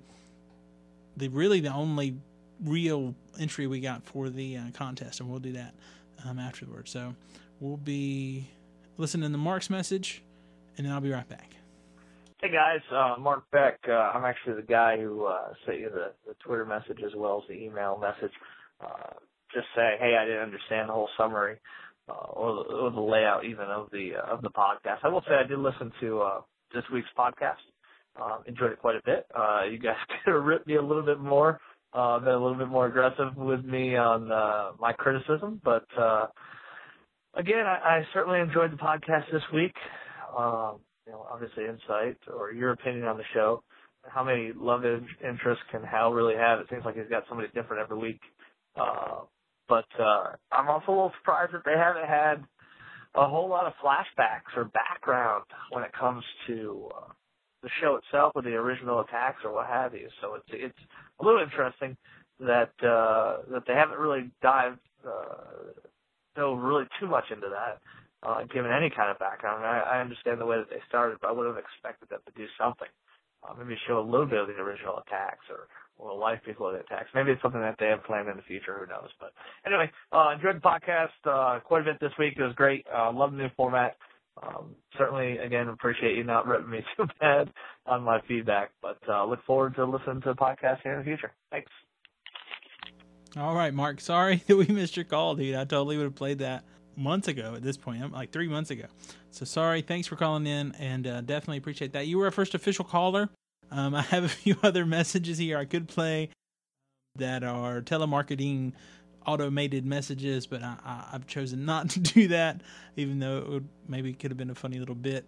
the 1.16 1.28
really 1.28 1.60
the 1.60 1.72
only 1.72 2.16
real 2.64 3.16
entry 3.40 3.68
we 3.68 3.80
got 3.80 4.04
for 4.04 4.30
the 4.30 4.58
uh, 4.58 4.62
contest, 4.74 5.20
and 5.20 5.30
we'll 5.30 5.40
do 5.40 5.54
that 5.54 5.74
um, 6.26 6.40
afterwards. 6.40 6.92
So 6.92 7.16
we'll 7.60 7.78
be 7.78 8.48
listening 8.98 9.32
to 9.32 9.38
Mark's 9.38 9.70
message, 9.70 10.24
and 10.78 10.86
then 10.86 10.94
I'll 10.94 11.02
be 11.02 11.12
right 11.12 11.28
back. 11.28 11.52
Hey 12.42 12.52
guys, 12.52 12.82
uh, 12.92 13.20
Mark 13.20 13.46
Beck. 13.52 13.80
Uh, 13.88 13.94
I'm 13.94 14.24
actually 14.24 14.56
the 14.56 14.68
guy 14.68 14.98
who 14.98 15.26
uh, 15.26 15.54
sent 15.66 15.80
you 15.80 15.90
the, 15.90 16.12
the 16.28 16.36
Twitter 16.46 16.66
message 16.66 17.00
as 17.04 17.12
well 17.16 17.42
as 17.42 17.48
the 17.48 17.56
email 17.56 17.98
message. 18.00 18.34
Uh, 18.80 19.14
just 19.54 19.66
say, 19.76 19.96
hey, 20.00 20.16
I 20.20 20.26
didn't 20.26 20.44
understand 20.44 20.90
the 20.90 20.94
whole 20.94 21.10
summary 21.18 21.58
uh, 22.08 22.14
or, 22.14 22.64
the, 22.64 22.74
or 22.74 22.92
the 22.92 23.02
layout 23.02 23.44
even 23.46 23.66
of 23.66 23.90
the 23.92 24.12
of 24.16 24.44
the 24.44 24.52
podcast. 24.52 25.00
I 25.04 25.08
will 25.08 25.22
say 25.22 25.34
I 25.34 25.48
did 25.48 25.58
listen 25.58 25.92
to 26.02 26.30
this 26.74 26.84
week's 26.94 27.10
podcast. 27.18 27.56
Uh, 28.22 28.38
enjoyed 28.46 28.72
it 28.72 28.80
quite 28.80 28.96
a 28.96 29.02
bit. 29.04 29.26
You 29.72 29.80
guys 29.80 29.96
could 30.24 30.34
have 30.36 30.44
ripped 30.44 30.68
me 30.68 30.76
a 30.76 30.82
little 30.82 31.04
bit 31.04 31.20
more 31.20 31.60
uh, 31.98 32.20
been 32.20 32.30
a 32.30 32.40
little 32.40 32.58
bit 32.58 32.68
more 32.68 32.86
aggressive 32.86 33.36
with 33.36 33.66
me 33.66 33.96
on 33.96 34.32
uh, 34.32 34.72
my 34.80 34.94
criticism, 34.94 35.60
but 35.64 35.86
uh, 36.00 36.28
again, 37.34 37.66
I, 37.66 37.98
I 37.98 38.08
certainly 38.14 38.40
enjoyed 38.40 38.72
the 38.72 38.78
podcast 38.78 39.32
this 39.32 39.42
week. 39.54 39.74
Um, 40.38 40.80
you 41.08 41.14
know, 41.14 41.26
obviously, 41.32 41.64
insight 41.66 42.18
or 42.32 42.52
your 42.52 42.72
opinion 42.72 43.06
on 43.06 43.18
the 43.18 43.24
show. 43.34 43.64
How 44.04 44.24
many 44.24 44.52
love 44.56 44.84
interests 44.86 45.64
can 45.72 45.84
Hal 45.84 46.12
really 46.12 46.36
have? 46.36 46.60
It 46.60 46.68
seems 46.70 46.86
like 46.86 46.96
he's 46.96 47.10
got 47.10 47.24
somebody 47.28 47.50
different 47.56 47.82
every 47.82 47.98
week. 47.98 48.20
Uh, 48.80 49.22
but 49.68 49.86
uh, 50.00 50.34
I'm 50.52 50.70
also 50.70 50.86
a 50.90 50.92
little 50.92 51.12
surprised 51.20 51.54
that 51.54 51.64
they 51.66 51.76
haven't 51.78 52.08
had 52.08 52.46
a 53.16 53.28
whole 53.28 53.50
lot 53.50 53.66
of 53.66 53.74
flashbacks 53.84 54.56
or 54.56 54.66
background 54.66 55.46
when 55.72 55.84
it 55.84 55.92
comes 55.98 56.24
to 56.48 56.90
uh, 56.96 57.12
the 57.64 57.70
show 57.82 57.96
itself 57.96 58.34
or 58.36 58.44
the 58.44 58.54
original 58.54 59.00
attacks 59.00 59.40
or 59.44 59.54
what 59.54 59.68
have 59.68 59.94
you. 59.94 60.08
So 60.22 60.36
it's 60.36 60.46
it's 60.52 60.80
a 61.20 61.26
little 61.26 61.42
interesting 61.42 61.98
that 62.40 62.72
uh, 62.84 63.42
that 63.52 63.64
they 63.68 63.74
haven't 63.74 64.00
really 64.00 64.30
dived 64.42 64.80
uh, 65.06 65.74
dove 66.36 66.60
really 66.60 66.86
too 67.00 67.08
much 67.08 67.26
into 67.32 67.48
that, 67.50 67.82
uh, 68.28 68.44
given 68.54 68.72
any 68.72 68.90
kind 68.90 69.10
of 69.10 69.18
background. 69.20 69.66
I, 69.66 69.98
I 69.98 70.02
understand 70.02 70.40
the 70.40 70.46
way 70.46 70.58
that 70.58 70.70
they 70.70 70.82
started, 70.88 71.18
but 71.22 71.30
I 71.30 71.32
would 71.32 71.48
have 71.48 71.58
expected 71.58 72.10
them 72.10 72.20
to 72.26 72.34
do 72.38 72.46
something. 72.60 72.90
Uh, 73.44 73.54
maybe 73.58 73.78
show 73.88 74.00
a 74.00 74.02
little 74.02 74.26
bit 74.26 74.40
of 74.40 74.48
the 74.48 74.54
original 74.54 74.98
attacks 75.00 75.46
or 75.50 75.68
or 76.00 76.16
life 76.16 76.40
before 76.46 76.74
the 76.74 76.80
attacks. 76.80 77.10
Maybe 77.16 77.32
it's 77.32 77.42
something 77.42 77.62
that 77.62 77.76
they 77.80 77.88
have 77.88 78.04
planned 78.04 78.30
in 78.30 78.38
the 78.38 78.44
future. 78.44 78.78
Who 78.80 78.86
knows? 78.86 79.10
But 79.20 79.34
anyway, 79.66 79.90
uh, 80.12 80.30
enjoyed 80.36 80.58
the 80.58 80.62
podcast 80.62 81.18
uh, 81.26 81.60
quite 81.62 81.82
a 81.82 81.86
bit 81.86 82.00
this 82.00 82.12
week. 82.20 82.36
It 82.38 82.44
was 82.44 82.54
great. 82.54 82.86
Uh, 82.94 83.12
love 83.12 83.32
the 83.32 83.38
new 83.38 83.50
format. 83.58 83.98
Um, 84.44 84.76
certainly, 84.98 85.38
again, 85.38 85.70
appreciate 85.70 86.16
you 86.16 86.24
not 86.24 86.48
ripping 86.48 86.70
me 86.70 86.80
too 86.98 87.08
bad 87.20 87.50
on 87.86 88.04
my 88.04 88.22
feedback, 88.28 88.72
but 88.82 88.98
uh, 89.10 89.26
look 89.26 89.44
forward 89.46 89.76
to 89.76 89.86
listening 89.86 90.22
to 90.22 90.30
the 90.30 90.36
podcast 90.36 90.82
here 90.84 90.94
in 90.94 91.00
the 91.00 91.06
future. 91.06 91.32
Thanks. 91.52 91.72
All 93.36 93.56
right, 93.56 93.74
Mark. 93.74 94.02
Sorry 94.02 94.38
that 94.48 94.56
we 94.56 94.66
missed 94.68 94.96
your 94.96 95.06
call, 95.06 95.36
dude. 95.36 95.56
I 95.56 95.64
totally 95.66 95.98
would 95.98 96.04
have 96.04 96.16
played 96.16 96.40
that 96.40 96.64
months 96.96 97.28
ago 97.28 97.54
at 97.56 97.62
this 97.62 97.78
point, 97.78 98.12
like 98.12 98.32
three 98.32 98.48
months 98.48 98.72
ago. 98.72 98.86
So 99.32 99.46
sorry. 99.46 99.82
Thanks 99.82 100.08
for 100.08 100.16
calling 100.16 100.48
in, 100.48 100.74
and 100.80 101.06
uh, 101.06 101.22
definitely 101.22 101.58
appreciate 101.58 101.94
that. 101.94 102.08
You 102.08 102.18
were 102.18 102.26
our 102.26 102.32
first 102.32 102.56
official 102.56 102.86
caller. 102.86 103.30
Um, 103.72 103.94
I 103.96 104.02
have 104.04 104.24
a 104.24 104.30
few 104.30 104.56
other 104.64 104.86
messages 104.86 105.38
here 105.38 105.58
I 105.58 105.66
could 105.66 105.88
play 105.88 106.30
that 107.16 107.44
are 107.44 107.82
telemarketing 107.82 108.74
automated 109.28 109.86
messages, 109.86 110.48
but 110.48 110.64
I, 110.64 110.78
I, 110.84 111.10
have 111.12 111.28
chosen 111.28 111.66
not 111.66 111.90
to 111.92 112.00
do 112.00 112.30
that, 112.30 112.62
even 112.96 113.20
though 113.20 113.38
it 113.38 113.50
would, 113.50 113.68
maybe 113.88 114.14
could 114.14 114.32
have 114.32 114.38
been 114.38 114.50
a 114.50 114.56
funny 114.56 114.80
little 114.80 114.96
bit. 114.96 115.26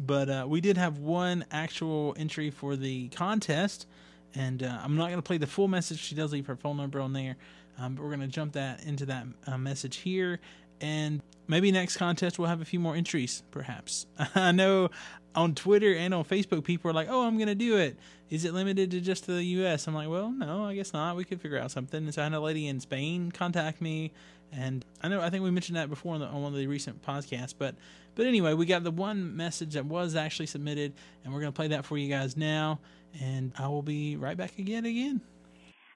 But 0.00 0.28
uh, 0.28 0.46
we 0.48 0.60
did 0.60 0.78
have 0.78 0.98
one 0.98 1.44
actual 1.52 2.14
entry 2.18 2.50
for 2.50 2.76
the 2.76 3.08
contest, 3.10 3.86
and 4.34 4.62
uh, 4.62 4.80
I'm 4.82 4.96
not 4.96 5.06
going 5.06 5.18
to 5.18 5.22
play 5.22 5.38
the 5.38 5.46
full 5.46 5.68
message. 5.68 6.00
She 6.00 6.14
does 6.14 6.32
leave 6.32 6.46
her 6.46 6.56
phone 6.56 6.78
number 6.78 7.00
on 7.00 7.12
there, 7.12 7.36
um, 7.78 7.94
but 7.94 8.02
we're 8.02 8.08
going 8.08 8.20
to 8.20 8.26
jump 8.26 8.54
that 8.54 8.84
into 8.84 9.06
that 9.06 9.26
uh, 9.46 9.58
message 9.58 9.96
here. 9.96 10.40
And 10.80 11.22
maybe 11.52 11.70
next 11.70 11.96
contest 11.96 12.38
we'll 12.38 12.48
have 12.48 12.60
a 12.60 12.64
few 12.64 12.80
more 12.80 12.96
entries, 12.96 13.42
perhaps. 13.50 14.06
I 14.34 14.52
know 14.52 14.90
on 15.34 15.54
Twitter 15.54 15.94
and 15.94 16.12
on 16.12 16.24
Facebook, 16.24 16.64
people 16.64 16.90
are 16.90 16.94
like, 16.94 17.08
"Oh, 17.08 17.26
I'm 17.26 17.36
going 17.36 17.48
to 17.48 17.54
do 17.54 17.76
it. 17.76 17.96
Is 18.30 18.44
it 18.44 18.54
limited 18.54 18.90
to 18.90 19.00
just 19.00 19.26
the 19.26 19.42
U.S.?" 19.44 19.86
I'm 19.86 19.94
like, 19.94 20.08
"Well, 20.08 20.30
no, 20.30 20.64
I 20.64 20.74
guess 20.74 20.92
not. 20.92 21.16
We 21.16 21.24
could 21.24 21.40
figure 21.40 21.58
out 21.58 21.70
something." 21.70 22.04
And 22.04 22.12
so 22.12 22.22
I 22.22 22.24
had 22.24 22.32
a 22.32 22.40
lady 22.40 22.66
in 22.66 22.80
Spain 22.80 23.30
contact 23.30 23.80
me, 23.80 24.12
and 24.50 24.84
I 25.02 25.08
know 25.08 25.20
I 25.20 25.30
think 25.30 25.44
we 25.44 25.50
mentioned 25.50 25.76
that 25.76 25.88
before 25.88 26.14
on, 26.14 26.20
the, 26.20 26.26
on 26.26 26.42
one 26.42 26.52
of 26.52 26.58
the 26.58 26.66
recent 26.66 27.02
podcasts, 27.02 27.54
but 27.56 27.76
but 28.14 28.26
anyway, 28.26 28.54
we 28.54 28.66
got 28.66 28.82
the 28.82 28.90
one 28.90 29.36
message 29.36 29.74
that 29.74 29.86
was 29.86 30.16
actually 30.16 30.46
submitted, 30.46 30.94
and 31.24 31.32
we're 31.32 31.40
going 31.40 31.52
to 31.52 31.56
play 31.56 31.68
that 31.68 31.84
for 31.84 31.96
you 31.96 32.08
guys 32.08 32.36
now 32.36 32.80
and 33.20 33.52
I 33.58 33.68
will 33.68 33.82
be 33.82 34.16
right 34.16 34.36
back 34.36 34.58
again 34.58 34.84
again. 34.84 35.20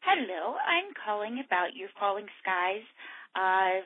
Hello, 0.02 0.54
I'm 0.54 0.92
calling 1.04 1.42
about 1.44 1.74
your 1.74 1.88
Falling 1.98 2.26
Skies 2.40 2.84
uh, 3.34 3.84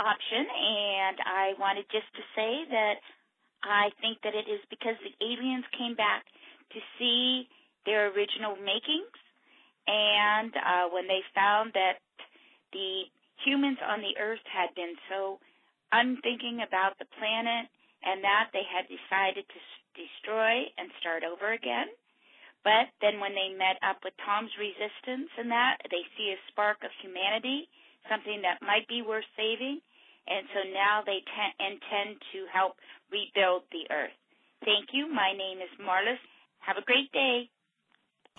option, 0.00 0.44
and 0.46 1.16
I 1.22 1.54
wanted 1.58 1.86
just 1.90 2.08
to 2.14 2.22
say 2.34 2.66
that 2.70 2.98
I 3.62 3.90
think 4.00 4.18
that 4.22 4.34
it 4.34 4.50
is 4.50 4.60
because 4.68 4.98
the 5.00 5.14
aliens 5.24 5.64
came 5.76 5.94
back 5.94 6.26
to 6.72 6.80
see 6.98 7.48
their 7.86 8.10
original 8.12 8.56
makings, 8.56 9.18
and 9.86 10.52
uh, 10.56 10.86
when 10.90 11.06
they 11.06 11.20
found 11.34 11.72
that 11.74 12.00
the 12.72 13.06
humans 13.44 13.78
on 13.84 14.00
the 14.00 14.16
Earth 14.18 14.44
had 14.48 14.74
been 14.74 14.96
so 15.08 15.38
unthinking 15.92 16.64
about 16.66 16.98
the 16.98 17.08
planet 17.20 17.70
and 18.02 18.24
that 18.24 18.50
they 18.52 18.64
had 18.66 18.88
decided 18.90 19.46
to 19.46 19.58
destroy 19.94 20.66
and 20.76 20.90
start 21.00 21.22
over 21.22 21.52
again. 21.52 21.88
But 22.64 22.88
then 23.04 23.20
when 23.20 23.36
they 23.36 23.52
met 23.52 23.76
up 23.84 24.00
with 24.02 24.16
Tom's 24.24 24.52
resistance 24.56 25.28
and 25.36 25.52
that, 25.52 25.84
they 25.92 26.02
see 26.16 26.32
a 26.32 26.44
spark 26.48 26.80
of 26.82 26.90
humanity, 27.04 27.68
something 28.10 28.42
that 28.42 28.64
might 28.64 28.86
be 28.88 29.02
worth 29.02 29.26
saving. 29.36 29.80
And 30.26 30.46
so 30.54 30.60
now 30.72 31.02
they 31.04 31.20
intend 31.60 32.20
to 32.32 32.46
help 32.52 32.76
rebuild 33.12 33.64
the 33.72 33.84
earth. 33.92 34.16
Thank 34.64 34.90
you. 34.92 35.12
My 35.12 35.32
name 35.36 35.58
is 35.58 35.72
Marlis. 35.80 36.20
Have 36.60 36.76
a 36.78 36.84
great 36.84 37.12
day. 37.12 37.50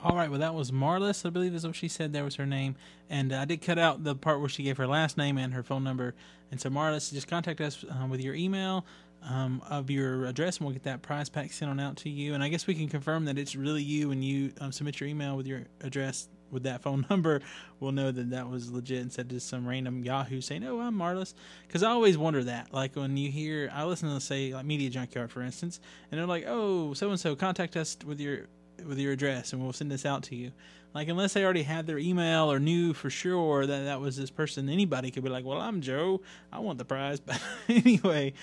All 0.03 0.15
right, 0.15 0.29
well, 0.29 0.39
that 0.39 0.53
was 0.53 0.71
Marlis, 0.71 1.25
I 1.25 1.29
believe 1.29 1.55
is 1.55 1.65
what 1.65 1.75
she 1.75 1.87
said. 1.87 2.11
There 2.11 2.25
was 2.25 2.35
her 2.35 2.45
name. 2.45 2.75
And 3.09 3.31
uh, 3.31 3.39
I 3.39 3.45
did 3.45 3.61
cut 3.61 3.79
out 3.79 4.03
the 4.03 4.15
part 4.15 4.39
where 4.39 4.49
she 4.49 4.63
gave 4.63 4.77
her 4.77 4.87
last 4.87 5.17
name 5.17 5.37
and 5.37 5.53
her 5.53 5.63
phone 5.63 5.83
number. 5.83 6.15
And 6.51 6.59
so, 6.59 6.69
Marlis, 6.69 7.13
just 7.13 7.27
contact 7.27 7.61
us 7.61 7.85
uh, 7.89 8.05
with 8.07 8.19
your 8.19 8.35
email 8.35 8.85
um, 9.25 9.61
of 9.69 9.89
your 9.89 10.25
address, 10.25 10.57
and 10.57 10.65
we'll 10.65 10.73
get 10.73 10.83
that 10.83 11.01
prize 11.01 11.29
pack 11.29 11.51
sent 11.51 11.69
on 11.69 11.79
out 11.79 11.97
to 11.97 12.09
you. 12.09 12.33
And 12.33 12.43
I 12.43 12.49
guess 12.49 12.67
we 12.67 12.75
can 12.75 12.87
confirm 12.87 13.25
that 13.25 13.37
it's 13.37 13.55
really 13.55 13.83
you, 13.83 14.11
and 14.11 14.23
you 14.23 14.51
um, 14.61 14.71
submit 14.71 14.99
your 14.99 15.09
email 15.09 15.35
with 15.35 15.47
your 15.47 15.63
address 15.81 16.27
with 16.51 16.63
that 16.63 16.81
phone 16.81 17.05
number. 17.09 17.41
We'll 17.79 17.91
know 17.91 18.11
that 18.11 18.29
that 18.31 18.49
was 18.49 18.71
legit 18.71 18.97
and 18.97 19.05
instead 19.07 19.31
of 19.31 19.41
some 19.41 19.67
random 19.67 20.03
Yahoo 20.03 20.41
saying, 20.41 20.63
"Oh, 20.63 20.79
I'm 20.79 20.95
Marlis." 20.95 21.33
Because 21.67 21.83
I 21.83 21.89
always 21.89 22.17
wonder 22.17 22.43
that, 22.43 22.73
like 22.73 22.95
when 22.95 23.17
you 23.17 23.31
hear, 23.31 23.69
I 23.73 23.83
listen 23.85 24.09
to 24.13 24.19
say 24.19 24.53
like 24.53 24.65
Media 24.65 24.89
Junkyard, 24.89 25.31
for 25.31 25.41
instance, 25.41 25.79
and 26.11 26.19
they're 26.19 26.27
like, 26.27 26.45
"Oh, 26.47 26.93
so 26.93 27.09
and 27.09 27.19
so, 27.19 27.35
contact 27.35 27.75
us 27.75 27.97
with 28.05 28.19
your 28.19 28.47
with 28.87 28.99
your 28.99 29.13
address, 29.13 29.53
and 29.53 29.61
we'll 29.61 29.73
send 29.73 29.91
this 29.91 30.05
out 30.05 30.23
to 30.23 30.35
you." 30.35 30.51
Like 30.95 31.09
unless 31.09 31.33
they 31.33 31.43
already 31.43 31.63
had 31.63 31.87
their 31.87 31.97
email 31.97 32.49
or 32.49 32.57
knew 32.57 32.93
for 32.93 33.09
sure 33.09 33.67
that 33.67 33.83
that 33.83 33.99
was 33.99 34.15
this 34.15 34.31
person, 34.31 34.69
anybody 34.69 35.11
could 35.11 35.25
be 35.25 35.29
like, 35.29 35.43
"Well, 35.43 35.59
I'm 35.59 35.81
Joe. 35.81 36.21
I 36.53 36.59
want 36.59 36.77
the 36.77 36.85
prize." 36.85 37.19
But 37.25 37.41
anyway, 37.67 38.33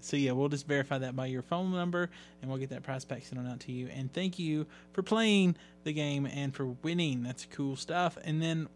so 0.00 0.16
yeah, 0.16 0.32
we'll 0.32 0.48
just 0.48 0.66
verify 0.66 0.98
that 0.98 1.16
by 1.16 1.26
your 1.26 1.42
phone 1.42 1.72
number, 1.72 2.10
and 2.40 2.50
we'll 2.50 2.60
get 2.60 2.70
that 2.70 2.82
prize 2.82 3.04
pack 3.04 3.24
sent 3.24 3.46
out 3.46 3.60
to 3.60 3.72
you. 3.72 3.88
And 3.88 4.12
thank 4.12 4.38
you 4.38 4.66
for 4.92 5.02
playing 5.02 5.56
the 5.84 5.92
game 5.92 6.26
and 6.26 6.54
for 6.54 6.66
winning. 6.66 7.22
That's 7.22 7.46
cool 7.50 7.76
stuff. 7.76 8.18
And 8.24 8.42
then 8.42 8.68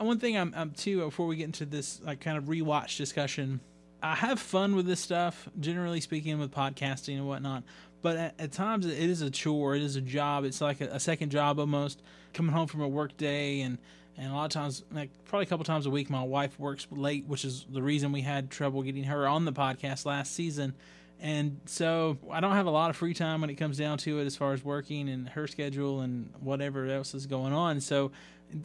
uh, 0.00 0.04
one 0.04 0.18
thing 0.18 0.36
I'm, 0.36 0.52
I'm 0.56 0.70
too 0.72 1.00
before 1.00 1.26
we 1.26 1.36
get 1.36 1.44
into 1.44 1.66
this 1.66 2.00
like 2.02 2.20
kind 2.20 2.38
of 2.38 2.44
rewatch 2.44 2.96
discussion. 2.96 3.60
I 4.02 4.14
have 4.14 4.38
fun 4.38 4.76
with 4.76 4.86
this 4.86 5.00
stuff, 5.00 5.48
generally 5.58 6.00
speaking, 6.00 6.38
with 6.38 6.52
podcasting 6.52 7.16
and 7.16 7.26
whatnot. 7.26 7.64
But 8.02 8.16
at, 8.16 8.34
at 8.38 8.52
times, 8.52 8.86
it 8.86 8.98
is 8.98 9.22
a 9.22 9.30
chore. 9.30 9.74
It 9.74 9.82
is 9.82 9.96
a 9.96 10.00
job. 10.00 10.44
It's 10.44 10.60
like 10.60 10.80
a, 10.80 10.86
a 10.86 11.00
second 11.00 11.30
job 11.30 11.58
almost. 11.58 12.02
Coming 12.32 12.52
home 12.52 12.66
from 12.66 12.82
a 12.82 12.88
work 12.88 13.16
day 13.16 13.62
and 13.62 13.78
and 14.18 14.32
a 14.32 14.34
lot 14.34 14.44
of 14.46 14.50
times, 14.50 14.82
like 14.90 15.10
probably 15.26 15.44
a 15.44 15.46
couple 15.46 15.64
times 15.64 15.84
a 15.84 15.90
week, 15.90 16.08
my 16.08 16.22
wife 16.22 16.58
works 16.58 16.86
late, 16.90 17.26
which 17.26 17.44
is 17.44 17.66
the 17.70 17.82
reason 17.82 18.12
we 18.12 18.22
had 18.22 18.50
trouble 18.50 18.82
getting 18.82 19.04
her 19.04 19.28
on 19.28 19.44
the 19.44 19.52
podcast 19.52 20.06
last 20.06 20.34
season. 20.34 20.74
And 21.20 21.60
so 21.66 22.18
I 22.30 22.40
don't 22.40 22.52
have 22.52 22.66
a 22.66 22.70
lot 22.70 22.90
of 22.90 22.96
free 22.96 23.14
time 23.14 23.40
when 23.40 23.50
it 23.50 23.54
comes 23.54 23.76
down 23.76 23.98
to 23.98 24.18
it, 24.20 24.26
as 24.26 24.36
far 24.36 24.52
as 24.52 24.64
working 24.64 25.08
and 25.08 25.28
her 25.30 25.46
schedule 25.46 26.00
and 26.00 26.30
whatever 26.40 26.86
else 26.86 27.14
is 27.14 27.26
going 27.26 27.52
on. 27.52 27.80
So 27.80 28.10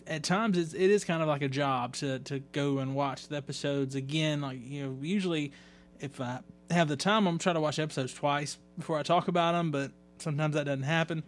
at 0.08 0.24
times 0.24 0.58
it's, 0.58 0.74
it 0.74 0.90
is 0.90 1.04
kind 1.04 1.22
of 1.22 1.28
like 1.28 1.42
a 1.42 1.50
job 1.50 1.96
to 1.96 2.20
to 2.20 2.40
go 2.40 2.80
and 2.80 2.96
watch 2.96 3.28
the 3.28 3.38
episodes 3.38 3.96
again. 3.96 4.42
Like 4.42 4.60
you 4.64 4.86
know, 4.86 4.98
usually 5.02 5.52
if 6.00 6.20
I 6.22 6.40
have 6.72 6.88
the 6.88 6.96
time, 6.96 7.28
I'm 7.28 7.38
trying 7.38 7.56
to 7.56 7.62
watch 7.62 7.80
episodes 7.80 8.14
twice 8.14 8.58
before 8.78 8.98
I 8.98 9.04
talk 9.04 9.28
about 9.28 9.54
them, 9.54 9.72
but 9.72 9.92
sometimes 10.18 10.56
that 10.56 10.66
doesn't 10.66 10.84
happen. 10.84 11.24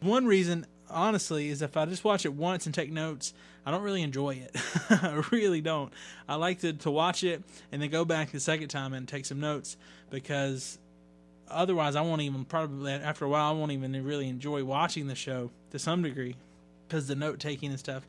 One 0.00 0.26
reason 0.26 0.66
honestly 0.90 1.48
is 1.48 1.62
if 1.62 1.76
I 1.76 1.86
just 1.86 2.04
watch 2.04 2.24
it 2.24 2.32
once 2.32 2.66
and 2.66 2.74
take 2.74 2.90
notes, 2.90 3.34
I 3.66 3.70
don't 3.70 3.82
really 3.82 4.02
enjoy 4.02 4.36
it. 4.36 4.56
I 4.90 5.22
really 5.30 5.60
don't. 5.60 5.92
I 6.28 6.36
like 6.36 6.60
to, 6.60 6.72
to 6.72 6.90
watch 6.90 7.24
it 7.24 7.42
and 7.70 7.82
then 7.82 7.90
go 7.90 8.04
back 8.04 8.30
the 8.30 8.40
second 8.40 8.68
time 8.68 8.94
and 8.94 9.06
take 9.06 9.26
some 9.26 9.40
notes 9.40 9.76
because 10.10 10.78
otherwise 11.50 11.96
I 11.96 12.00
won't 12.00 12.22
even 12.22 12.44
probably 12.44 12.92
after 12.92 13.24
a 13.24 13.28
while 13.28 13.50
I 13.50 13.52
won't 13.52 13.72
even 13.72 13.92
really 14.04 14.28
enjoy 14.28 14.64
watching 14.64 15.06
the 15.06 15.14
show 15.14 15.50
to 15.70 15.78
some 15.78 16.02
degree 16.02 16.36
because 16.86 17.08
the 17.08 17.14
note 17.14 17.40
taking 17.40 17.70
and 17.70 17.78
stuff. 17.78 18.04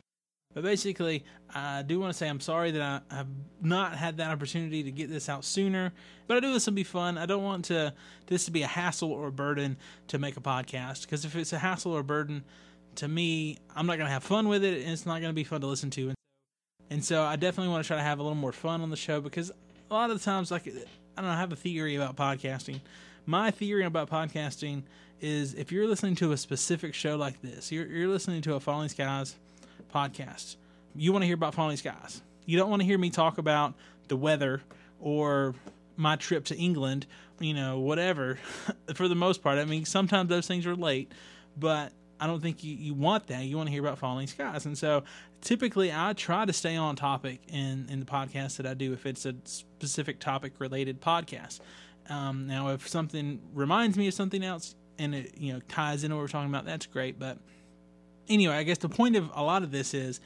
But 0.53 0.63
basically, 0.63 1.23
I 1.53 1.83
do 1.83 1.99
want 1.99 2.11
to 2.11 2.17
say 2.17 2.27
I'm 2.27 2.39
sorry 2.39 2.71
that 2.71 2.81
I 2.81 3.15
have 3.15 3.27
not 3.61 3.95
had 3.95 4.17
that 4.17 4.31
opportunity 4.31 4.81
to 4.83 4.91
get 4.91 5.09
this 5.09 5.29
out 5.29 5.45
sooner. 5.45 5.93
But 6.27 6.37
I 6.37 6.39
do 6.39 6.51
this 6.51 6.65
will 6.65 6.73
be 6.73 6.83
fun. 6.83 7.19
I 7.19 7.27
don't 7.27 7.43
want 7.43 7.65
to 7.65 7.93
this 8.25 8.45
to 8.45 8.51
be 8.51 8.63
a 8.63 8.67
hassle 8.67 9.11
or 9.11 9.27
a 9.27 9.31
burden 9.31 9.77
to 10.07 10.17
make 10.17 10.37
a 10.37 10.41
podcast 10.41 11.03
because 11.03 11.23
if 11.23 11.35
it's 11.35 11.53
a 11.53 11.59
hassle 11.59 11.91
or 11.91 11.99
a 11.99 12.03
burden, 12.03 12.43
to 12.95 13.07
me, 13.07 13.59
I'm 13.75 13.85
not 13.85 13.97
going 13.97 14.07
to 14.07 14.11
have 14.11 14.23
fun 14.23 14.47
with 14.47 14.63
it, 14.63 14.81
and 14.81 14.91
it's 14.91 15.05
not 15.05 15.21
going 15.21 15.29
to 15.29 15.35
be 15.35 15.43
fun 15.43 15.61
to 15.61 15.67
listen 15.67 15.91
to. 15.91 16.13
And 16.89 17.05
so 17.05 17.23
I 17.23 17.35
definitely 17.35 17.71
want 17.71 17.83
to 17.83 17.87
try 17.87 17.97
to 17.97 18.03
have 18.03 18.17
a 18.17 18.23
little 18.23 18.35
more 18.35 18.51
fun 18.51 18.81
on 18.81 18.89
the 18.89 18.97
show 18.97 19.21
because 19.21 19.51
a 19.91 19.93
lot 19.93 20.09
of 20.09 20.17
the 20.17 20.25
times, 20.25 20.49
like, 20.49 20.67
I 20.67 20.71
don't 21.15 21.25
know, 21.25 21.31
I 21.31 21.37
have 21.37 21.53
a 21.53 21.55
theory 21.55 21.95
about 21.95 22.15
podcasting. 22.15 22.81
My 23.27 23.51
theory 23.51 23.85
about 23.85 24.09
podcasting 24.09 24.81
is 25.21 25.53
if 25.53 25.71
you're 25.71 25.87
listening 25.87 26.15
to 26.15 26.31
a 26.31 26.37
specific 26.37 26.95
show 26.95 27.15
like 27.15 27.39
this, 27.43 27.71
you're, 27.71 27.85
you're 27.85 28.07
listening 28.07 28.41
to 28.41 28.55
a 28.55 28.59
Falling 28.59 28.89
Skies 28.89 29.35
podcast, 29.89 30.55
you 30.95 31.11
want 31.11 31.23
to 31.23 31.27
hear 31.27 31.35
about 31.35 31.53
Falling 31.53 31.77
Skies. 31.77 32.21
You 32.45 32.57
don't 32.57 32.69
want 32.69 32.81
to 32.81 32.85
hear 32.85 32.97
me 32.97 33.09
talk 33.09 33.37
about 33.37 33.75
the 34.07 34.15
weather 34.17 34.61
or 34.99 35.53
my 35.95 36.15
trip 36.15 36.45
to 36.45 36.55
England, 36.55 37.05
you 37.39 37.53
know, 37.53 37.79
whatever, 37.79 38.39
for 38.95 39.07
the 39.07 39.15
most 39.15 39.43
part. 39.43 39.57
I 39.59 39.65
mean, 39.65 39.85
sometimes 39.85 40.29
those 40.29 40.47
things 40.47 40.65
are 40.65 40.75
late, 40.75 41.11
but 41.57 41.91
I 42.19 42.27
don't 42.27 42.41
think 42.41 42.63
you, 42.63 42.75
you 42.75 42.93
want 42.93 43.27
that. 43.27 43.43
You 43.45 43.55
want 43.57 43.67
to 43.67 43.71
hear 43.71 43.81
about 43.81 43.99
falling 43.99 44.27
skies. 44.27 44.65
And 44.65 44.77
so 44.77 45.03
typically 45.41 45.91
I 45.93 46.13
try 46.13 46.45
to 46.45 46.53
stay 46.53 46.75
on 46.75 46.95
topic 46.95 47.41
in, 47.47 47.87
in 47.89 47.99
the 47.99 48.05
podcast 48.05 48.57
that 48.57 48.65
I 48.65 48.73
do 48.73 48.93
if 48.93 49.05
it's 49.05 49.25
a 49.25 49.35
specific 49.45 50.19
topic 50.19 50.53
related 50.59 51.01
podcast. 51.01 51.59
Um, 52.09 52.47
now, 52.47 52.69
if 52.69 52.87
something 52.87 53.39
reminds 53.53 53.97
me 53.97 54.07
of 54.07 54.13
something 54.13 54.43
else, 54.43 54.75
and 54.97 55.15
it 55.15 55.37
you 55.37 55.53
know 55.53 55.59
ties 55.67 56.03
into 56.03 56.15
what 56.15 56.21
we're 56.21 56.27
talking 56.27 56.49
about, 56.49 56.65
that's 56.65 56.85
great. 56.85 57.19
But 57.19 57.37
anyway, 58.29 58.55
I 58.55 58.63
guess 58.63 58.77
the 58.77 58.89
point 58.89 59.15
of 59.15 59.29
a 59.33 59.43
lot 59.43 59.63
of 59.63 59.71
this 59.71 59.93
is 59.93 60.19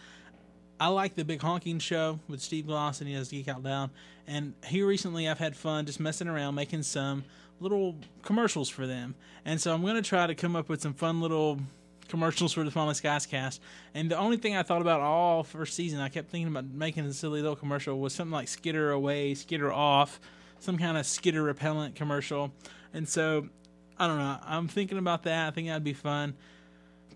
I 0.79 0.87
like 0.87 1.15
the 1.15 1.23
Big 1.23 1.41
Honking 1.41 1.79
Show 1.79 2.19
with 2.27 2.41
Steve 2.41 2.67
Gloss 2.67 2.99
and 2.99 3.07
he 3.07 3.15
has 3.15 3.29
Geek 3.29 3.47
Out 3.47 3.63
Loud. 3.63 3.89
And 4.27 4.53
here 4.65 4.85
recently, 4.85 5.27
I've 5.27 5.39
had 5.39 5.55
fun 5.55 5.85
just 5.85 5.99
messing 5.99 6.27
around, 6.27 6.55
making 6.55 6.83
some 6.83 7.23
little 7.59 7.95
commercials 8.21 8.69
for 8.69 8.85
them. 8.85 9.15
And 9.45 9.59
so 9.59 9.73
I'm 9.73 9.81
going 9.81 9.95
to 9.95 10.01
try 10.01 10.27
to 10.27 10.35
come 10.35 10.55
up 10.55 10.69
with 10.69 10.81
some 10.81 10.93
fun 10.93 11.21
little 11.21 11.59
commercials 12.07 12.53
for 12.53 12.63
the 12.63 12.71
Falling 12.71 12.95
Skies 12.95 13.25
cast. 13.25 13.61
And 13.93 14.09
the 14.11 14.17
only 14.17 14.37
thing 14.37 14.55
I 14.55 14.63
thought 14.63 14.81
about 14.81 15.01
all 15.01 15.43
first 15.43 15.73
season, 15.75 15.99
I 15.99 16.09
kept 16.09 16.29
thinking 16.29 16.49
about 16.49 16.65
making 16.65 17.05
a 17.05 17.13
silly 17.13 17.41
little 17.41 17.55
commercial 17.55 17.99
was 17.99 18.13
something 18.13 18.33
like 18.33 18.47
Skitter 18.47 18.91
Away, 18.91 19.35
Skitter 19.35 19.71
Off, 19.71 20.19
some 20.59 20.77
kind 20.77 20.97
of 20.97 21.05
skitter 21.05 21.43
repellent 21.43 21.95
commercial. 21.95 22.51
And 22.93 23.07
so 23.07 23.49
I 23.97 24.07
don't 24.07 24.17
know. 24.17 24.37
I'm 24.45 24.67
thinking 24.67 24.97
about 24.97 25.23
that. 25.23 25.47
I 25.47 25.51
think 25.51 25.67
that'd 25.67 25.83
be 25.83 25.93
fun. 25.93 26.35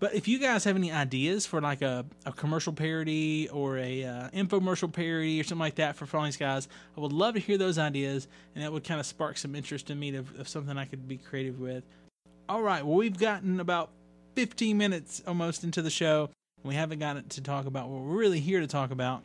But 0.00 0.14
if 0.14 0.28
you 0.28 0.38
guys 0.38 0.64
have 0.64 0.76
any 0.76 0.92
ideas 0.92 1.44
for 1.44 1.60
like 1.60 1.82
a, 1.82 2.04
a 2.24 2.32
commercial 2.32 2.72
parody 2.72 3.48
or 3.48 3.78
a 3.78 4.04
uh, 4.04 4.30
infomercial 4.30 4.92
parody 4.92 5.40
or 5.40 5.44
something 5.44 5.58
like 5.58 5.76
that 5.76 5.96
for 5.96 6.06
Falling 6.06 6.30
Skies, 6.30 6.68
I 6.96 7.00
would 7.00 7.12
love 7.12 7.34
to 7.34 7.40
hear 7.40 7.58
those 7.58 7.78
ideas, 7.78 8.28
and 8.54 8.62
that 8.62 8.72
would 8.72 8.84
kind 8.84 9.00
of 9.00 9.06
spark 9.06 9.36
some 9.38 9.56
interest 9.56 9.90
in 9.90 9.98
me 9.98 10.14
of, 10.14 10.38
of 10.38 10.48
something 10.48 10.76
I 10.78 10.84
could 10.84 11.08
be 11.08 11.16
creative 11.16 11.58
with. 11.58 11.84
All 12.48 12.62
right, 12.62 12.84
well 12.84 12.96
we've 12.96 13.18
gotten 13.18 13.58
about 13.60 13.90
15 14.36 14.78
minutes 14.78 15.22
almost 15.26 15.64
into 15.64 15.82
the 15.82 15.90
show. 15.90 16.30
We 16.62 16.74
haven't 16.74 17.00
gotten 17.00 17.28
to 17.28 17.40
talk 17.40 17.66
about 17.66 17.88
what 17.88 18.02
we're 18.02 18.16
really 18.16 18.40
here 18.40 18.60
to 18.60 18.66
talk 18.66 18.92
about, 18.92 19.24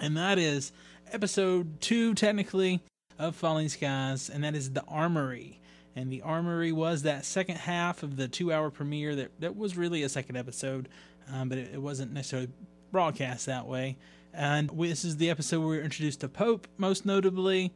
and 0.00 0.16
that 0.16 0.38
is 0.38 0.72
episode 1.10 1.80
two, 1.80 2.14
technically, 2.14 2.80
of 3.18 3.34
Falling 3.34 3.68
Skies, 3.68 4.30
and 4.30 4.44
that 4.44 4.54
is 4.54 4.70
the 4.70 4.84
Armory 4.84 5.58
and 5.96 6.12
the 6.12 6.22
armory 6.22 6.72
was 6.72 7.02
that 7.02 7.24
second 7.24 7.56
half 7.56 8.02
of 8.02 8.16
the 8.16 8.28
two 8.28 8.52
hour 8.52 8.70
premiere 8.70 9.14
that, 9.16 9.30
that 9.40 9.56
was 9.56 9.76
really 9.76 10.02
a 10.02 10.08
second 10.08 10.36
episode 10.36 10.88
um, 11.32 11.48
but 11.48 11.58
it, 11.58 11.74
it, 11.74 11.82
wasn't 11.82 12.12
necessarily 12.12 12.48
broadcast 12.90 13.46
that 13.46 13.66
way. 13.66 13.96
And 14.32 14.70
we, 14.70 14.88
this 14.88 15.04
is 15.04 15.16
the 15.16 15.30
episode 15.30 15.60
where 15.60 15.68
we're 15.68 15.82
introduced 15.82 16.20
to 16.20 16.28
pope 16.28 16.68
most 16.76 17.04
notably. 17.04 17.72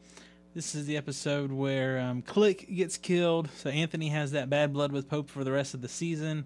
This 0.54 0.74
is 0.74 0.86
the 0.86 0.96
episode 0.96 1.50
where 1.50 1.98
um, 1.98 2.22
click 2.22 2.66
gets 2.74 2.98
killed. 2.98 3.48
So 3.56 3.70
anthony 3.70 4.08
has 4.08 4.32
that 4.32 4.50
bad 4.50 4.72
blood 4.72 4.92
with 4.92 5.08
pope 5.08 5.30
for 5.30 5.44
the 5.44 5.52
rest 5.52 5.74
of 5.74 5.80
the 5.80 5.88
season. 5.88 6.44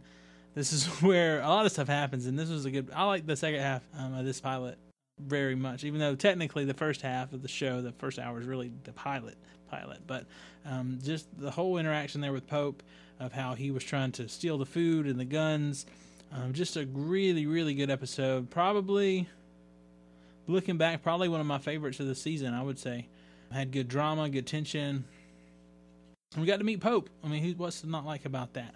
This 0.54 0.72
is 0.72 0.86
where 1.02 1.40
a 1.40 1.48
lot 1.48 1.66
of 1.66 1.72
stuff 1.72 1.88
happens 1.88 2.26
and 2.26 2.38
this 2.38 2.48
was 2.48 2.64
a 2.64 2.70
good 2.70 2.90
i 2.94 3.04
like 3.04 3.26
the 3.26 3.36
second 3.36 3.60
half 3.60 3.82
um, 3.98 4.14
of 4.14 4.24
this 4.24 4.40
pilot 4.40 4.78
very 5.18 5.54
much 5.54 5.84
even 5.84 6.00
though 6.00 6.14
technically 6.14 6.64
the 6.64 6.74
first 6.74 7.02
half 7.02 7.32
of 7.32 7.42
the 7.42 7.48
show 7.48 7.80
the 7.80 7.92
first 7.92 8.18
hour 8.18 8.40
is 8.40 8.46
really 8.46 8.70
the 8.84 8.92
pilot 8.92 9.36
pilot. 9.68 10.00
But 10.06 10.26
um, 10.64 10.98
just 11.02 11.26
the 11.38 11.50
whole 11.50 11.78
interaction 11.78 12.20
there 12.20 12.32
with 12.32 12.46
Pope 12.46 12.82
of 13.18 13.32
how 13.32 13.54
he 13.54 13.70
was 13.70 13.84
trying 13.84 14.12
to 14.12 14.28
steal 14.28 14.58
the 14.58 14.66
food 14.66 15.06
and 15.06 15.18
the 15.18 15.24
guns. 15.24 15.86
Um, 16.32 16.52
just 16.52 16.76
a 16.76 16.86
really, 16.92 17.46
really 17.46 17.74
good 17.74 17.90
episode. 17.90 18.50
Probably, 18.50 19.28
looking 20.46 20.76
back, 20.76 21.02
probably 21.02 21.28
one 21.28 21.40
of 21.40 21.46
my 21.46 21.58
favorites 21.58 22.00
of 22.00 22.06
the 22.06 22.14
season, 22.14 22.52
I 22.52 22.62
would 22.62 22.78
say. 22.78 23.08
Had 23.52 23.70
good 23.70 23.88
drama, 23.88 24.28
good 24.28 24.46
tension. 24.46 25.04
We 26.36 26.46
got 26.46 26.58
to 26.58 26.64
meet 26.64 26.80
Pope. 26.80 27.08
I 27.24 27.28
mean, 27.28 27.54
what's 27.56 27.80
to 27.82 27.88
not 27.88 28.04
like 28.04 28.24
about 28.24 28.54
that? 28.54 28.74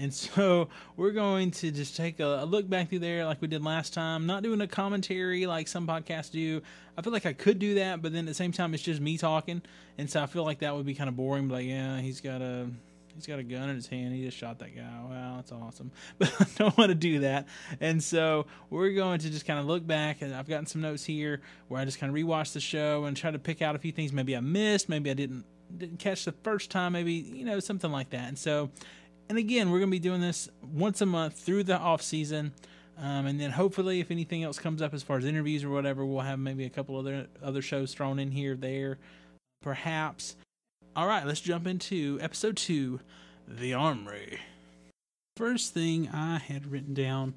And 0.00 0.14
so 0.14 0.68
we're 0.96 1.10
going 1.10 1.50
to 1.52 1.70
just 1.70 1.94
take 1.94 2.20
a, 2.20 2.42
a, 2.42 2.46
look 2.46 2.68
back 2.68 2.88
through 2.88 3.00
there 3.00 3.26
like 3.26 3.42
we 3.42 3.48
did 3.48 3.62
last 3.62 3.92
time, 3.92 4.26
not 4.26 4.42
doing 4.42 4.60
a 4.62 4.66
commentary 4.66 5.46
like 5.46 5.68
some 5.68 5.86
podcasts 5.86 6.30
do. 6.30 6.62
I 6.96 7.02
feel 7.02 7.12
like 7.12 7.26
I 7.26 7.34
could 7.34 7.58
do 7.58 7.74
that, 7.74 8.00
but 8.00 8.12
then 8.12 8.24
at 8.24 8.28
the 8.28 8.34
same 8.34 8.52
time, 8.52 8.72
it's 8.72 8.82
just 8.82 9.00
me 9.00 9.18
talking. 9.18 9.60
And 9.98 10.08
so 10.08 10.22
I 10.22 10.26
feel 10.26 10.44
like 10.44 10.60
that 10.60 10.74
would 10.74 10.86
be 10.86 10.94
kind 10.94 11.08
of 11.08 11.16
boring. 11.16 11.48
But 11.48 11.56
like, 11.56 11.66
yeah, 11.66 12.00
he's 12.00 12.20
got 12.20 12.40
a. 12.40 12.68
He's 13.16 13.26
got 13.26 13.40
a 13.40 13.42
gun 13.42 13.68
in 13.68 13.74
his 13.74 13.88
hand. 13.88 14.14
He 14.14 14.24
just 14.24 14.38
shot 14.38 14.60
that 14.60 14.74
guy. 14.74 14.82
Wow, 14.82 15.34
that's 15.36 15.52
awesome. 15.52 15.90
But 16.18 16.32
I 16.40 16.46
don't 16.56 16.78
want 16.78 16.90
to 16.90 16.94
do 16.94 17.18
that. 17.18 17.48
And 17.80 18.02
so 18.02 18.46
we're 18.70 18.92
going 18.92 19.18
to 19.18 19.28
just 19.28 19.44
kind 19.44 19.58
of 19.58 19.66
look 19.66 19.84
back. 19.84 20.22
And 20.22 20.32
I've 20.32 20.48
gotten 20.48 20.64
some 20.64 20.80
notes 20.80 21.04
here 21.04 21.42
where 21.68 21.82
I 21.82 21.84
just 21.84 21.98
kind 21.98 22.08
of 22.08 22.16
rewatch 22.16 22.52
the 22.54 22.60
show 22.60 23.04
and 23.04 23.16
try 23.16 23.30
to 23.32 23.38
pick 23.38 23.60
out 23.60 23.74
a 23.74 23.78
few 23.78 23.92
things 23.92 24.12
maybe 24.12 24.34
I 24.34 24.40
missed, 24.40 24.88
maybe 24.88 25.10
I 25.10 25.14
didn't 25.14 25.44
didn't 25.76 25.98
catch 25.98 26.24
the 26.24 26.32
first 26.32 26.70
time, 26.70 26.92
maybe 26.92 27.12
you 27.12 27.44
know 27.44 27.60
something 27.60 27.90
like 27.90 28.10
that. 28.10 28.28
And 28.28 28.38
so 28.38 28.70
and 29.30 29.38
again, 29.38 29.70
we're 29.70 29.78
going 29.78 29.90
to 29.90 29.94
be 29.94 30.00
doing 30.00 30.20
this 30.20 30.48
once 30.60 31.00
a 31.00 31.06
month 31.06 31.38
through 31.38 31.62
the 31.62 31.78
off 31.78 32.02
season. 32.02 32.52
Um, 32.98 33.26
and 33.26 33.40
then 33.40 33.52
hopefully, 33.52 34.00
if 34.00 34.10
anything 34.10 34.42
else 34.42 34.58
comes 34.58 34.82
up 34.82 34.92
as 34.92 35.04
far 35.04 35.18
as 35.18 35.24
interviews 35.24 35.62
or 35.62 35.70
whatever, 35.70 36.04
we'll 36.04 36.22
have 36.22 36.40
maybe 36.40 36.64
a 36.64 36.68
couple 36.68 36.98
other 36.98 37.28
other 37.40 37.62
shows 37.62 37.94
thrown 37.94 38.18
in 38.18 38.32
here, 38.32 38.56
there, 38.56 38.98
perhaps. 39.62 40.34
All 40.96 41.06
right, 41.06 41.24
let's 41.24 41.40
jump 41.40 41.68
into 41.68 42.18
episode 42.20 42.56
two, 42.56 42.98
the 43.46 43.72
Armory. 43.72 44.40
First 45.36 45.74
thing 45.74 46.08
I 46.12 46.38
had 46.38 46.66
written 46.66 46.92
down 46.92 47.36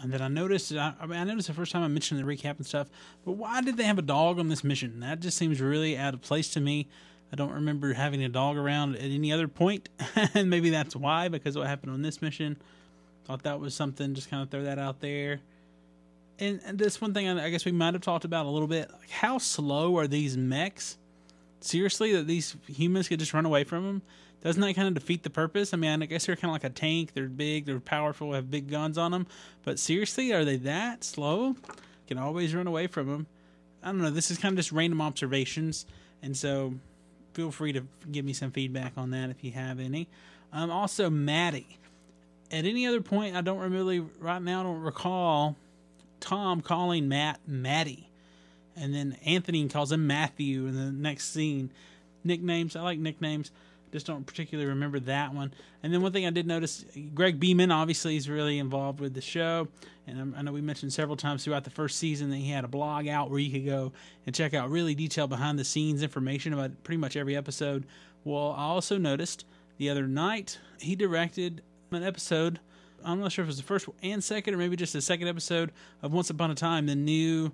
uh, 0.00 0.06
that 0.06 0.22
I 0.22 0.28
noticed, 0.28 0.72
I, 0.72 0.94
I, 1.00 1.06
mean, 1.06 1.18
I 1.18 1.24
noticed 1.24 1.48
the 1.48 1.54
first 1.54 1.72
time 1.72 1.82
I 1.82 1.88
mentioned 1.88 2.20
the 2.20 2.24
recap 2.24 2.58
and 2.58 2.64
stuff, 2.64 2.88
but 3.24 3.32
why 3.32 3.62
did 3.62 3.76
they 3.76 3.84
have 3.84 3.98
a 3.98 4.02
dog 4.02 4.38
on 4.38 4.48
this 4.48 4.62
mission? 4.62 5.00
That 5.00 5.18
just 5.18 5.36
seems 5.36 5.60
really 5.60 5.98
out 5.98 6.14
of 6.14 6.22
place 6.22 6.50
to 6.50 6.60
me. 6.60 6.88
I 7.32 7.36
don't 7.36 7.52
remember 7.52 7.94
having 7.94 8.22
a 8.22 8.28
dog 8.28 8.56
around 8.58 8.96
at 8.96 9.02
any 9.02 9.32
other 9.32 9.48
point, 9.48 9.88
and 10.34 10.50
maybe 10.50 10.70
that's 10.70 10.94
why 10.94 11.28
because 11.28 11.56
what 11.56 11.66
happened 11.66 11.92
on 11.92 12.02
this 12.02 12.20
mission. 12.20 12.56
Thought 13.24 13.44
that 13.44 13.60
was 13.60 13.74
something. 13.74 14.14
Just 14.14 14.28
kind 14.28 14.42
of 14.42 14.50
throw 14.50 14.64
that 14.64 14.78
out 14.78 15.00
there. 15.00 15.40
And, 16.38 16.60
and 16.66 16.78
this 16.78 17.00
one 17.00 17.14
thing 17.14 17.28
I 17.28 17.50
guess 17.50 17.64
we 17.64 17.72
might 17.72 17.94
have 17.94 18.02
talked 18.02 18.24
about 18.24 18.46
a 18.46 18.50
little 18.50 18.68
bit. 18.68 18.90
Like 18.90 19.10
how 19.10 19.38
slow 19.38 19.96
are 19.96 20.06
these 20.06 20.36
mechs? 20.36 20.98
Seriously, 21.60 22.12
that 22.14 22.26
these 22.26 22.56
humans 22.66 23.08
could 23.08 23.20
just 23.20 23.32
run 23.32 23.46
away 23.46 23.64
from 23.64 23.84
them? 23.84 24.02
Doesn't 24.42 24.60
that 24.60 24.74
kind 24.74 24.88
of 24.88 24.94
defeat 24.94 25.22
the 25.22 25.30
purpose? 25.30 25.72
I 25.72 25.76
mean, 25.76 26.02
I 26.02 26.06
guess 26.06 26.26
they're 26.26 26.34
kind 26.34 26.50
of 26.50 26.54
like 26.60 26.64
a 26.64 26.74
tank. 26.74 27.12
They're 27.14 27.28
big, 27.28 27.64
they're 27.64 27.78
powerful, 27.78 28.32
have 28.32 28.50
big 28.50 28.68
guns 28.68 28.98
on 28.98 29.12
them. 29.12 29.28
But 29.64 29.78
seriously, 29.78 30.32
are 30.32 30.44
they 30.44 30.56
that 30.58 31.04
slow? 31.04 31.54
Can 32.08 32.18
always 32.18 32.52
run 32.52 32.66
away 32.66 32.88
from 32.88 33.06
them. 33.06 33.26
I 33.82 33.86
don't 33.86 34.02
know. 34.02 34.10
This 34.10 34.32
is 34.32 34.38
kind 34.38 34.52
of 34.52 34.56
just 34.56 34.72
random 34.72 35.00
observations, 35.00 35.86
and 36.22 36.36
so 36.36 36.74
feel 37.34 37.50
free 37.50 37.72
to 37.72 37.84
give 38.10 38.24
me 38.24 38.32
some 38.32 38.50
feedback 38.50 38.92
on 38.96 39.10
that 39.10 39.30
if 39.30 39.42
you 39.42 39.52
have 39.52 39.80
any. 39.80 40.08
Um, 40.52 40.70
also, 40.70 41.10
Maddie. 41.10 41.78
At 42.50 42.66
any 42.66 42.86
other 42.86 43.00
point, 43.00 43.34
I 43.34 43.40
don't 43.40 43.58
really, 43.70 44.00
right 44.20 44.42
now, 44.42 44.60
I 44.60 44.62
don't 44.64 44.82
recall 44.82 45.56
Tom 46.20 46.60
calling 46.60 47.08
Matt 47.08 47.40
Maddie. 47.46 48.08
And 48.76 48.94
then 48.94 49.16
Anthony 49.24 49.66
calls 49.68 49.92
him 49.92 50.06
Matthew 50.06 50.66
in 50.66 50.76
the 50.76 50.92
next 50.92 51.32
scene. 51.32 51.70
Nicknames, 52.24 52.76
I 52.76 52.82
like 52.82 52.98
nicknames. 52.98 53.50
Just 53.92 54.06
don't 54.06 54.26
particularly 54.26 54.68
remember 54.70 54.98
that 55.00 55.34
one. 55.34 55.52
And 55.82 55.92
then 55.92 56.00
one 56.00 56.12
thing 56.12 56.26
I 56.26 56.30
did 56.30 56.46
notice, 56.46 56.84
Greg 57.14 57.38
Beeman 57.38 57.70
obviously 57.70 58.16
is 58.16 58.28
really 58.28 58.58
involved 58.58 59.00
with 59.00 59.12
the 59.12 59.20
show, 59.20 59.68
and 60.06 60.34
I 60.34 60.42
know 60.42 60.52
we 60.52 60.62
mentioned 60.62 60.92
several 60.92 61.16
times 61.16 61.44
throughout 61.44 61.64
the 61.64 61.70
first 61.70 61.98
season 61.98 62.30
that 62.30 62.36
he 62.36 62.50
had 62.50 62.64
a 62.64 62.68
blog 62.68 63.06
out 63.06 63.30
where 63.30 63.38
you 63.38 63.52
could 63.52 63.66
go 63.66 63.92
and 64.26 64.34
check 64.34 64.54
out 64.54 64.70
really 64.70 64.94
detailed 64.94 65.30
behind 65.30 65.58
the 65.58 65.64
scenes 65.64 66.02
information 66.02 66.52
about 66.54 66.82
pretty 66.84 66.96
much 66.96 67.16
every 67.16 67.36
episode. 67.36 67.84
Well, 68.24 68.54
I 68.56 68.62
also 68.62 68.96
noticed 68.96 69.44
the 69.76 69.90
other 69.90 70.06
night 70.06 70.58
he 70.78 70.96
directed 70.96 71.62
an 71.90 72.02
episode. 72.02 72.60
I'm 73.04 73.20
not 73.20 73.32
sure 73.32 73.42
if 73.42 73.46
it 73.46 73.50
was 73.50 73.56
the 73.58 73.62
first 73.62 73.88
and 74.02 74.24
second, 74.24 74.54
or 74.54 74.56
maybe 74.56 74.76
just 74.76 74.94
the 74.94 75.02
second 75.02 75.28
episode 75.28 75.70
of 76.00 76.12
Once 76.12 76.30
Upon 76.30 76.50
a 76.50 76.54
Time, 76.54 76.86
the 76.86 76.94
new 76.94 77.52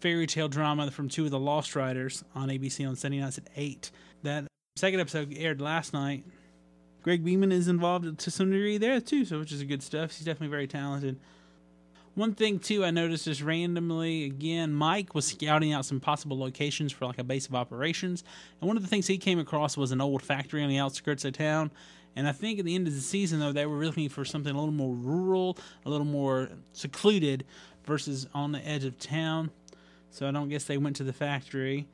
fairy 0.00 0.26
tale 0.26 0.48
drama 0.48 0.90
from 0.90 1.08
two 1.08 1.24
of 1.24 1.30
the 1.30 1.38
Lost 1.38 1.74
Riders 1.74 2.22
on 2.34 2.48
ABC 2.48 2.86
on 2.86 2.94
Sunday 2.96 3.20
nights 3.20 3.38
at 3.38 3.48
eight. 3.56 3.90
That 4.22 4.46
second 4.76 5.00
episode 5.00 5.34
aired 5.36 5.60
last 5.60 5.92
night. 5.92 6.24
Greg 7.02 7.24
Beeman 7.24 7.50
is 7.50 7.66
involved 7.66 8.18
to 8.18 8.30
some 8.30 8.50
degree 8.50 8.78
there 8.78 9.00
too, 9.00 9.24
so 9.24 9.38
which 9.38 9.52
is 9.52 9.62
good 9.64 9.82
stuff. 9.82 10.12
He's 10.12 10.24
definitely 10.24 10.48
very 10.48 10.66
talented. 10.66 11.18
One 12.14 12.34
thing 12.34 12.58
too, 12.58 12.84
I 12.84 12.90
noticed 12.90 13.24
just 13.24 13.42
randomly 13.42 14.24
again, 14.24 14.72
Mike 14.72 15.14
was 15.14 15.26
scouting 15.26 15.72
out 15.72 15.84
some 15.84 16.00
possible 16.00 16.38
locations 16.38 16.92
for 16.92 17.06
like 17.06 17.18
a 17.18 17.24
base 17.24 17.46
of 17.46 17.54
operations, 17.54 18.22
and 18.60 18.68
one 18.68 18.76
of 18.76 18.82
the 18.82 18.88
things 18.88 19.06
he 19.06 19.18
came 19.18 19.38
across 19.38 19.76
was 19.76 19.92
an 19.92 20.00
old 20.00 20.22
factory 20.22 20.62
on 20.62 20.68
the 20.68 20.78
outskirts 20.78 21.24
of 21.24 21.32
town. 21.32 21.70
And 22.14 22.26
I 22.26 22.32
think 22.32 22.58
at 22.58 22.64
the 22.64 22.74
end 22.74 22.86
of 22.86 22.94
the 22.94 23.00
season, 23.00 23.40
though, 23.40 23.52
they 23.52 23.66
were 23.66 23.84
looking 23.84 24.08
for 24.08 24.24
something 24.24 24.54
a 24.54 24.58
little 24.58 24.72
more 24.72 24.94
rural, 24.94 25.58
a 25.84 25.90
little 25.90 26.06
more 26.06 26.48
secluded, 26.72 27.44
versus 27.84 28.26
on 28.32 28.52
the 28.52 28.66
edge 28.66 28.84
of 28.84 28.98
town. 28.98 29.50
So 30.10 30.26
I 30.26 30.30
don't 30.30 30.48
guess 30.48 30.64
they 30.64 30.78
went 30.78 30.96
to 30.96 31.04
the 31.04 31.12
factory. 31.12 31.86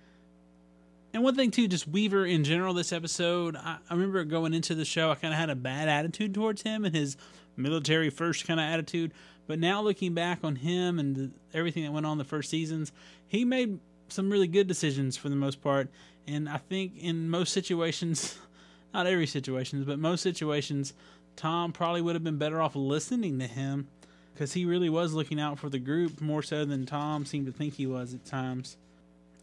And 1.13 1.23
one 1.23 1.35
thing 1.35 1.51
too, 1.51 1.69
just 1.69 1.87
Weaver 1.87 2.25
in 2.25 2.43
general, 2.43 2.73
this 2.73 2.93
episode, 2.93 3.57
I, 3.57 3.77
I 3.89 3.95
remember 3.95 4.25
going 4.25 4.55
into 4.55 4.75
the 4.75 4.85
show, 4.85 5.11
I 5.11 5.15
kind 5.15 5.35
of 5.35 5.39
had 5.39 5.51
a 5.51 5.55
bad 5.55 5.89
attitude 5.89 6.33
towards 6.33 6.63
him 6.63 6.85
and 6.85 6.95
his 6.95 7.17
military 7.57 8.09
first 8.09 8.47
kind 8.47 8.59
of 8.59 8.65
attitude. 8.65 9.13
But 9.47 9.59
now 9.59 9.83
looking 9.83 10.15
back 10.15 10.41
on 10.43 10.57
him 10.57 10.99
and 10.99 11.17
the, 11.17 11.31
everything 11.53 11.85
that 11.85 11.93
went 11.93 12.07
on 12.07 12.17
the 12.17 12.25
first 12.25 12.49
seasons, 12.49 12.93
he 13.27 13.45
made 13.45 13.79
some 14.09 14.31
really 14.31 14.47
good 14.47 14.67
decisions 14.67 15.17
for 15.17 15.29
the 15.29 15.37
most 15.37 15.61
part. 15.61 15.91
And 16.27 16.49
I 16.49 16.59
think 16.59 16.97
in 16.99 17.29
most 17.29 17.53
situations, 17.53 18.39
not 18.95 19.07
every 19.07 19.27
situation, 19.27 19.85
but 19.85 19.99
most 19.99 20.23
situations, 20.23 20.95
Tom 21.37 21.73
probably 21.73 22.01
would 22.01 22.15
have 22.15 22.25
been 22.25 22.39
better 22.39 22.61
off 22.61 22.75
listening 22.75 23.39
to 23.39 23.47
him 23.47 23.89
because 24.33 24.55
he 24.55 24.65
really 24.65 24.89
was 24.89 25.13
looking 25.13 25.41
out 25.41 25.59
for 25.59 25.69
the 25.69 25.79
group 25.79 26.21
more 26.21 26.43
so 26.43 26.65
than 26.65 26.87
Tom 26.87 27.27
seemed 27.27 27.47
to 27.47 27.53
think 27.53 27.75
he 27.75 27.87
was 27.87 28.15
at 28.15 28.25
times. 28.25 28.77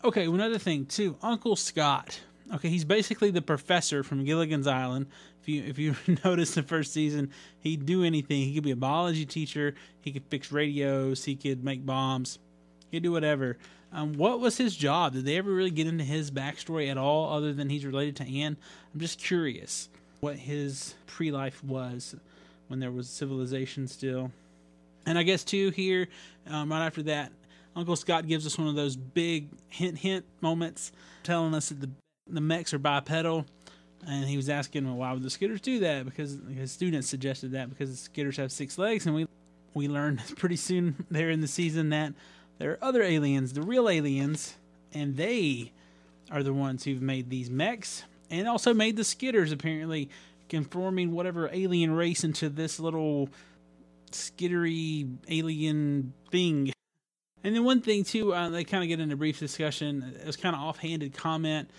Okay, 0.02 0.26
another 0.26 0.58
thing 0.58 0.86
too, 0.86 1.18
Uncle 1.22 1.58
Scott. 1.58 2.22
Okay, 2.54 2.70
he's 2.70 2.86
basically 2.86 3.32
the 3.32 3.42
professor 3.42 4.02
from 4.02 4.24
Gilligan's 4.24 4.66
Island. 4.66 5.08
If 5.42 5.50
you 5.50 5.64
if 5.64 5.78
you 5.78 5.96
notice 6.24 6.56
the 6.56 6.64
first 6.64 6.94
season, 6.94 7.32
he'd 7.60 7.86
do 7.86 8.04
anything. 8.04 8.44
He 8.44 8.56
could 8.56 8.64
be 8.64 8.72
a 8.72 8.78
biology 8.78 9.26
teacher. 9.26 9.76
He 10.00 10.14
could 10.14 10.24
fix 10.30 10.54
radios. 10.54 11.26
He 11.26 11.36
could 11.36 11.66
make 11.66 11.86
bombs. 11.86 12.40
He 12.90 12.98
could 12.98 13.04
do 13.04 13.12
whatever. 13.12 13.58
Um, 13.92 14.14
what 14.14 14.40
was 14.40 14.58
his 14.58 14.76
job? 14.76 15.14
Did 15.14 15.26
they 15.26 15.36
ever 15.36 15.52
really 15.52 15.72
get 15.72 15.88
into 15.88 16.04
his 16.04 16.32
backstory 16.32 16.90
at 16.90 16.98
all, 16.98 17.34
other 17.34 17.52
than 17.52 17.70
he's 17.70 17.86
related 17.86 18.16
to 18.18 18.40
Anne? 18.40 18.56
I'm 18.94 19.00
just 19.02 19.20
curious 19.20 19.90
what 20.22 20.38
his 20.38 20.96
pre 21.08 21.30
life 21.30 21.62
was 21.62 22.16
when 22.70 22.80
there 22.80 22.92
was 22.92 23.10
civilization 23.10 23.88
still. 23.88 24.32
And 25.06 25.18
I 25.18 25.24
guess 25.24 25.44
too 25.44 25.72
here, 25.72 26.08
um, 26.48 26.72
right 26.72 26.86
after 26.86 27.04
that, 27.04 27.32
Uncle 27.80 27.96
Scott 27.96 28.28
gives 28.28 28.46
us 28.46 28.58
one 28.58 28.68
of 28.68 28.76
those 28.76 28.96
big 28.96 29.50
hint 29.70 29.98
hint 29.98 30.26
moments, 30.42 30.92
telling 31.24 31.54
us 31.54 31.70
that 31.70 31.82
the 31.82 31.90
the 32.28 32.42
mechs 32.42 32.74
are 32.74 32.80
bipedal. 32.80 33.46
And 34.08 34.26
he 34.26 34.38
was 34.38 34.48
asking, 34.48 34.86
well, 34.86 34.96
why 34.96 35.12
would 35.12 35.24
the 35.24 35.30
skitters 35.30 35.62
do 35.62 35.80
that? 35.80 36.06
Because 36.06 36.38
his 36.54 36.72
students 36.72 37.10
suggested 37.10 37.52
that 37.52 37.70
because 37.70 38.02
the 38.02 38.10
skitters 38.10 38.38
have 38.38 38.52
six 38.52 38.78
legs, 38.78 39.06
and 39.06 39.16
we 39.16 39.28
we 39.74 39.88
learned 39.88 40.22
pretty 40.38 40.56
soon 40.56 41.06
there 41.10 41.30
in 41.30 41.42
the 41.42 41.48
season 41.48 41.90
that 41.90 42.14
there 42.60 42.72
are 42.72 42.84
other 42.84 43.02
aliens, 43.02 43.54
the 43.54 43.62
real 43.62 43.90
aliens, 43.90 44.56
and 44.94 45.18
they 45.18 45.72
are 46.32 46.44
the 46.44 46.54
ones 46.54 46.84
who've 46.84 47.02
made 47.02 47.30
these 47.30 47.50
mechs 47.50 48.04
and 48.30 48.48
also 48.48 48.74
made 48.74 48.96
the 48.96 49.04
skitters 49.04 49.52
apparently 49.52 50.10
conforming 50.48 51.12
whatever 51.12 51.50
alien 51.52 51.92
race 51.92 52.24
into 52.24 52.50
this 52.50 52.80
little 52.80 53.30
skittery 54.12 55.10
alien 55.30 56.14
thing. 56.32 56.72
And 57.44 57.56
then 57.56 57.64
one 57.64 57.82
thing 57.82 58.04
too, 58.04 58.34
uh, 58.34 58.50
they 58.50 58.64
kind 58.64 58.84
of 58.84 58.90
get 58.90 59.00
into 59.00 59.14
a 59.14 59.18
brief 59.18 59.40
discussion. 59.40 60.16
It 60.22 60.28
was 60.28 60.36
kind 60.36 60.56
of 60.56 60.62
offhanded 60.62 61.14
comment 61.14 61.70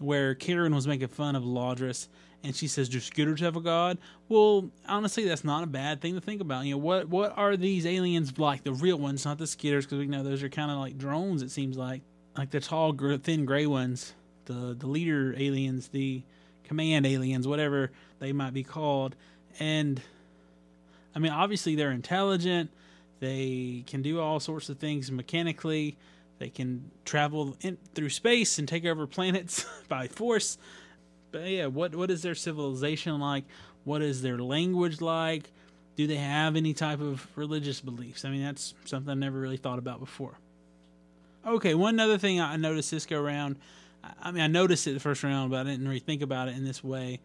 where 0.00 0.34
Karen 0.34 0.74
was 0.74 0.86
making 0.86 1.08
fun 1.08 1.36
of 1.36 1.44
Lourdes, 1.44 2.08
and 2.42 2.54
she 2.54 2.66
says, 2.66 2.88
"Do 2.88 2.98
skitters 2.98 3.40
have 3.40 3.56
a 3.56 3.60
god?" 3.60 3.98
Well, 4.28 4.70
honestly, 4.88 5.24
that's 5.24 5.44
not 5.44 5.62
a 5.62 5.68
bad 5.68 6.00
thing 6.00 6.14
to 6.14 6.20
think 6.20 6.40
about. 6.40 6.64
You 6.64 6.72
know, 6.72 6.78
what 6.78 7.08
what 7.08 7.36
are 7.36 7.56
these 7.56 7.86
aliens 7.86 8.38
like? 8.38 8.64
The 8.64 8.72
real 8.72 8.98
ones, 8.98 9.24
not 9.24 9.38
the 9.38 9.44
skitters, 9.44 9.82
because 9.82 9.98
we 9.98 10.06
know 10.06 10.22
those 10.24 10.42
are 10.42 10.48
kind 10.48 10.70
of 10.70 10.78
like 10.78 10.98
drones. 10.98 11.42
It 11.42 11.50
seems 11.50 11.76
like, 11.78 12.02
like 12.36 12.50
the 12.50 12.60
tall, 12.60 12.92
thin, 13.22 13.44
gray 13.44 13.66
ones, 13.66 14.14
the 14.46 14.74
the 14.78 14.86
leader 14.88 15.34
aliens, 15.38 15.88
the 15.88 16.22
command 16.64 17.06
aliens, 17.06 17.46
whatever 17.46 17.92
they 18.18 18.32
might 18.32 18.52
be 18.52 18.64
called, 18.64 19.14
and 19.60 20.02
I 21.14 21.20
mean, 21.20 21.32
obviously 21.32 21.76
they're 21.76 21.92
intelligent. 21.92 22.70
They 23.24 23.84
can 23.86 24.02
do 24.02 24.20
all 24.20 24.38
sorts 24.38 24.68
of 24.68 24.78
things 24.78 25.10
mechanically. 25.10 25.96
They 26.38 26.50
can 26.50 26.90
travel 27.06 27.56
in, 27.62 27.78
through 27.94 28.10
space 28.10 28.58
and 28.58 28.68
take 28.68 28.84
over 28.84 29.06
planets 29.06 29.64
by 29.88 30.08
force. 30.08 30.58
But 31.32 31.48
yeah, 31.48 31.66
what 31.66 31.94
what 31.94 32.10
is 32.10 32.20
their 32.20 32.34
civilization 32.34 33.18
like? 33.18 33.44
What 33.84 34.02
is 34.02 34.20
their 34.20 34.36
language 34.36 35.00
like? 35.00 35.50
Do 35.96 36.06
they 36.06 36.16
have 36.16 36.54
any 36.54 36.74
type 36.74 37.00
of 37.00 37.26
religious 37.34 37.80
beliefs? 37.80 38.26
I 38.26 38.30
mean, 38.30 38.44
that's 38.44 38.74
something 38.84 39.10
I 39.10 39.14
never 39.14 39.40
really 39.40 39.56
thought 39.56 39.78
about 39.78 40.00
before. 40.00 40.38
Okay, 41.46 41.74
one 41.74 41.98
other 41.98 42.18
thing 42.18 42.40
I 42.40 42.56
noticed 42.56 42.90
this 42.90 43.06
go 43.06 43.18
around. 43.18 43.56
I 44.20 44.32
mean, 44.32 44.42
I 44.42 44.48
noticed 44.48 44.86
it 44.86 44.92
the 44.92 45.00
first 45.00 45.22
round, 45.22 45.50
but 45.50 45.66
I 45.66 45.70
didn't 45.70 45.88
really 45.88 45.98
think 45.98 46.20
about 46.20 46.48
it 46.48 46.56
in 46.56 46.64
this 46.64 46.84
way. 46.84 47.20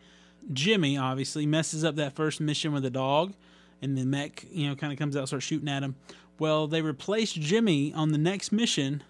Jimmy 0.53 0.97
obviously 0.97 1.45
messes 1.45 1.83
up 1.83 1.95
that 1.95 2.13
first 2.13 2.39
mission 2.39 2.71
with 2.71 2.83
the 2.83 2.89
dog 2.89 3.33
and 3.81 3.97
the 3.97 4.05
mech, 4.05 4.45
you 4.51 4.67
know, 4.67 4.75
kind 4.75 4.91
of 4.91 4.99
comes 4.99 5.15
out, 5.15 5.27
starts 5.27 5.45
shooting 5.45 5.69
at 5.69 5.83
him. 5.83 5.95
Well, 6.37 6.67
they 6.67 6.81
replaced 6.81 7.39
Jimmy 7.39 7.93
on 7.93 8.11
the 8.11 8.17
next 8.17 8.51
mission 8.51 9.03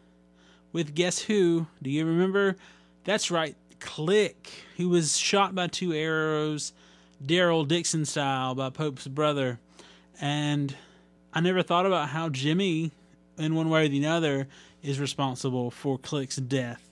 with 0.71 0.95
guess 0.95 1.19
who? 1.19 1.67
Do 1.81 1.89
you 1.89 2.05
remember? 2.05 2.55
That's 3.03 3.31
right, 3.31 3.55
Click, 3.79 4.49
who 4.77 4.89
was 4.89 5.17
shot 5.17 5.55
by 5.55 5.67
two 5.67 5.93
arrows, 5.93 6.73
Daryl 7.23 7.67
Dixon 7.67 8.05
style 8.05 8.55
by 8.55 8.69
Pope's 8.69 9.07
brother. 9.07 9.59
And 10.19 10.75
I 11.33 11.39
never 11.41 11.63
thought 11.63 11.85
about 11.85 12.09
how 12.09 12.29
Jimmy, 12.29 12.91
in 13.37 13.55
one 13.55 13.69
way 13.69 13.85
or 13.85 13.89
the 13.89 14.05
other, 14.05 14.47
is 14.81 14.99
responsible 14.99 15.71
for 15.71 15.97
Click's 15.97 16.37
death 16.37 16.89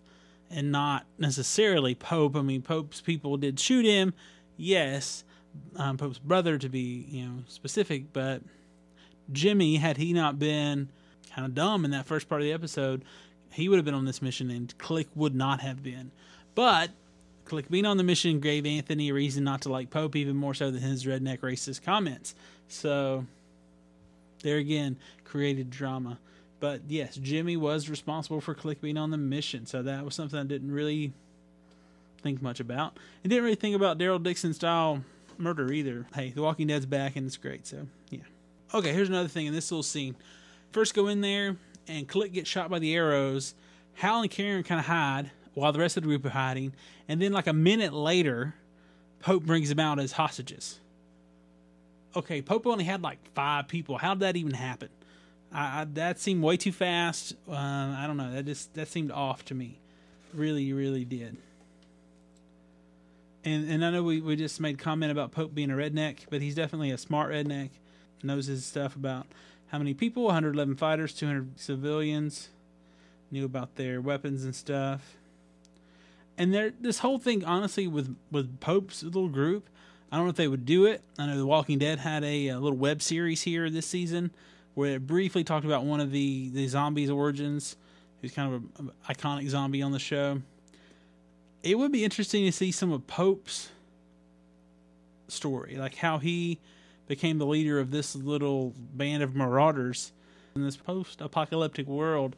and 0.50 0.72
not 0.72 1.06
necessarily 1.18 1.96
Pope. 1.96 2.36
I 2.36 2.42
mean, 2.42 2.62
Pope's 2.62 3.02
people 3.02 3.38
did 3.38 3.60
shoot 3.60 3.86
him, 3.86 4.13
yes, 4.56 5.24
um, 5.76 5.98
Pope's 5.98 6.20
brother 6.20 6.58
to 6.58 6.70
be 6.70 7.06
you 7.10 7.26
know 7.26 7.43
specific, 7.48 8.13
but 8.13 8.41
Jimmy, 9.32 9.76
had 9.76 9.98
he 9.98 10.13
not 10.13 10.39
been 10.39 10.89
kind 11.34 11.46
of 11.46 11.54
dumb 11.54 11.86
in 11.86 11.91
that 11.91 12.06
first 12.06 12.30
part 12.30 12.41
of 12.41 12.46
the 12.46 12.54
episode, 12.54 13.04
he 13.52 13.70
would 13.70 13.78
have 13.78 13.86
been 13.86 13.93
on 13.93 14.06
this 14.06 14.22
mission, 14.22 14.50
and 14.50 14.76
Click 14.78 15.08
would 15.15 15.36
not 15.36 15.62
have 15.62 15.84
been. 15.84 16.12
But 16.56 16.91
Click 17.46 17.70
being 17.70 17.86
on 17.86 17.98
the 17.98 18.04
mission 18.04 18.39
gave 18.39 18.65
Anthony 18.65 19.10
a 19.10 19.13
reason 19.13 19.43
not 19.43 19.62
to 19.62 19.70
like 19.70 19.89
Pope 19.89 20.15
even 20.15 20.36
more 20.36 20.54
so 20.54 20.72
than 20.72 20.82
his 20.82 21.06
redneck 21.06 21.39
racist 21.39 21.84
comments. 21.84 22.36
So 22.67 23.26
there 24.43 24.58
again, 24.58 24.98
created 25.24 25.70
drama. 25.70 26.20
But 26.60 26.82
yes, 26.88 27.15
Jimmy 27.15 27.56
was 27.56 27.89
responsible 27.89 28.41
for 28.41 28.54
Click 28.54 28.82
being 28.82 28.98
on 28.98 29.12
the 29.12 29.17
mission, 29.17 29.65
so 29.65 29.84
that 29.84 30.04
was 30.04 30.15
something 30.15 30.39
I 30.39 30.43
didn't 30.43 30.72
really 30.72 31.13
think 32.22 32.41
much 32.41 32.60
about. 32.60 32.98
I 33.24 33.28
didn't 33.28 33.43
really 33.43 33.56
think 33.56 33.76
about 33.76 33.98
Daryl 33.98 34.22
Dixon 34.22 34.54
style 34.54 35.04
murder 35.39 35.71
either. 35.71 36.06
Hey, 36.13 36.32
The 36.32 36.41
Walking 36.41 36.67
Dead's 36.67 36.86
back 36.86 37.15
and 37.15 37.26
it's 37.26 37.38
great. 37.38 37.67
So 37.67 37.88
yeah. 38.10 38.21
Okay, 38.73 38.93
here's 38.93 39.10
another 39.10 39.30
thing 39.30 39.45
in 39.45 39.54
this 39.54 39.71
little 39.71 39.84
scene. 39.84 40.15
First, 40.71 40.93
go 40.93 41.08
in 41.08 41.21
there 41.21 41.58
and 41.88 42.08
Click 42.08 42.34
gets 42.34 42.50
shot 42.50 42.69
by 42.69 42.80
the 42.80 42.93
arrows. 42.95 43.56
Hal 43.95 44.21
and 44.21 44.30
Karen 44.30 44.63
kind 44.63 44.80
of 44.80 44.86
hide 44.86 45.32
while 45.54 45.71
the 45.71 45.80
rest 45.80 45.97
of 45.97 46.04
the 46.04 46.08
group 46.08 46.23
are 46.23 46.30
hiding, 46.30 46.73
and 47.08 47.19
then 47.19 47.32
like 47.32 47.47
a 47.47 47.54
minute 47.54 47.91
later, 47.91 48.54
Pope 49.21 49.43
brings 49.43 49.69
them 49.69 49.80
out 49.80 50.00
as 50.00 50.12
hostages. 50.12 50.80
Okay, 52.15 52.43
Pope 52.43 52.67
only 52.67 52.84
had 52.84 53.02
like 53.02 53.17
five 53.34 53.67
people. 53.67 53.97
How 53.97 54.13
did 54.13 54.19
that 54.19 54.36
even 54.36 54.54
happen? 54.54 54.89
I, 55.52 55.82
I, 55.82 55.86
that 55.95 56.19
seemed 56.19 56.43
way 56.43 56.58
too 56.58 56.71
fast. 56.71 57.34
Uh, 57.50 57.54
I 57.54 58.04
don't 58.06 58.17
know. 58.17 58.32
That 58.32 58.45
just 58.45 58.76
that 58.76 58.88
seemed 58.88 59.12
off 59.12 59.45
to 59.45 59.56
me. 59.56 59.80
Really, 60.32 60.73
really 60.73 61.06
did 61.06 61.38
and 63.48 63.70
and 63.70 63.86
I 63.86 63.92
know 63.92 64.04
we, 64.04 64.22
we 64.22 64.36
just 64.36 64.60
made 64.60 64.78
comment 64.78 65.12
about 65.12 65.32
Pope 65.32 65.56
being 65.56 65.72
a 65.72 65.76
redneck, 65.76 66.26
but 66.30 66.42
he's 66.42 66.56
definitely 66.56 66.92
a 66.92 66.98
smart 66.98 67.32
redneck. 67.32 67.70
Knows 68.24 68.48
his 68.48 68.66
stuff 68.66 68.96
about 68.96 69.28
how 69.68 69.78
many 69.78 69.94
people, 69.94 70.24
111 70.24 70.76
fighters, 70.76 71.14
200 71.14 71.60
civilians, 71.60 72.50
knew 73.32 73.46
about 73.46 73.76
their 73.76 74.02
weapons 74.02 74.44
and 74.44 74.56
stuff. 74.56 75.16
And 76.38 76.54
there, 76.54 76.74
this 76.80 77.00
whole 77.00 77.20
thing, 77.20 77.46
honestly, 77.46 77.88
with 77.88 78.16
with 78.32 78.60
Pope's 78.60 79.04
little 79.04 79.30
group, 79.30 79.70
I 80.12 80.18
don't 80.18 80.26
know 80.26 80.32
if 80.32 80.36
they 80.36 80.48
would 80.48 80.66
do 80.66 80.86
it. 80.86 81.02
I 81.18 81.28
know 81.28 81.38
The 81.38 81.46
Walking 81.46 81.80
Dead 81.80 82.00
had 82.00 82.24
a, 82.24 82.50
a 82.50 82.60
little 82.60 82.78
web 82.78 83.02
series 83.02 83.44
here 83.44 83.70
this 83.70 83.88
season 83.88 84.32
where 84.74 84.96
it 84.96 85.08
briefly 85.08 85.44
talked 85.44 85.66
about 85.66 85.86
one 85.86 86.00
of 86.00 86.12
the 86.12 86.50
the 86.50 86.68
zombies' 86.68 87.10
origins, 87.10 87.78
who's 88.22 88.32
kind 88.32 88.54
of 88.54 88.64
an 88.80 88.92
iconic 89.10 89.48
zombie 89.48 89.82
on 89.82 89.92
the 89.92 90.00
show 90.00 90.42
it 91.63 91.78
would 91.78 91.91
be 91.91 92.04
interesting 92.04 92.46
to 92.46 92.52
see 92.52 92.72
some 92.72 92.91
of 92.91 93.08
Pope's 93.08 93.70
story, 95.28 95.76
like 95.78 95.96
how 95.96 96.17
he 96.17 96.60
became 97.08 97.38
the 97.38 97.46
leader 97.46 97.80
of 97.80 97.91
this 97.91 98.15
little 98.15 98.74
band 98.93 99.24
of 99.24 99.36
marauders 99.36 100.12
in 100.56 100.63
this 100.63 100.78
post-apocalyptic 100.78 101.88
world. 101.88 102.36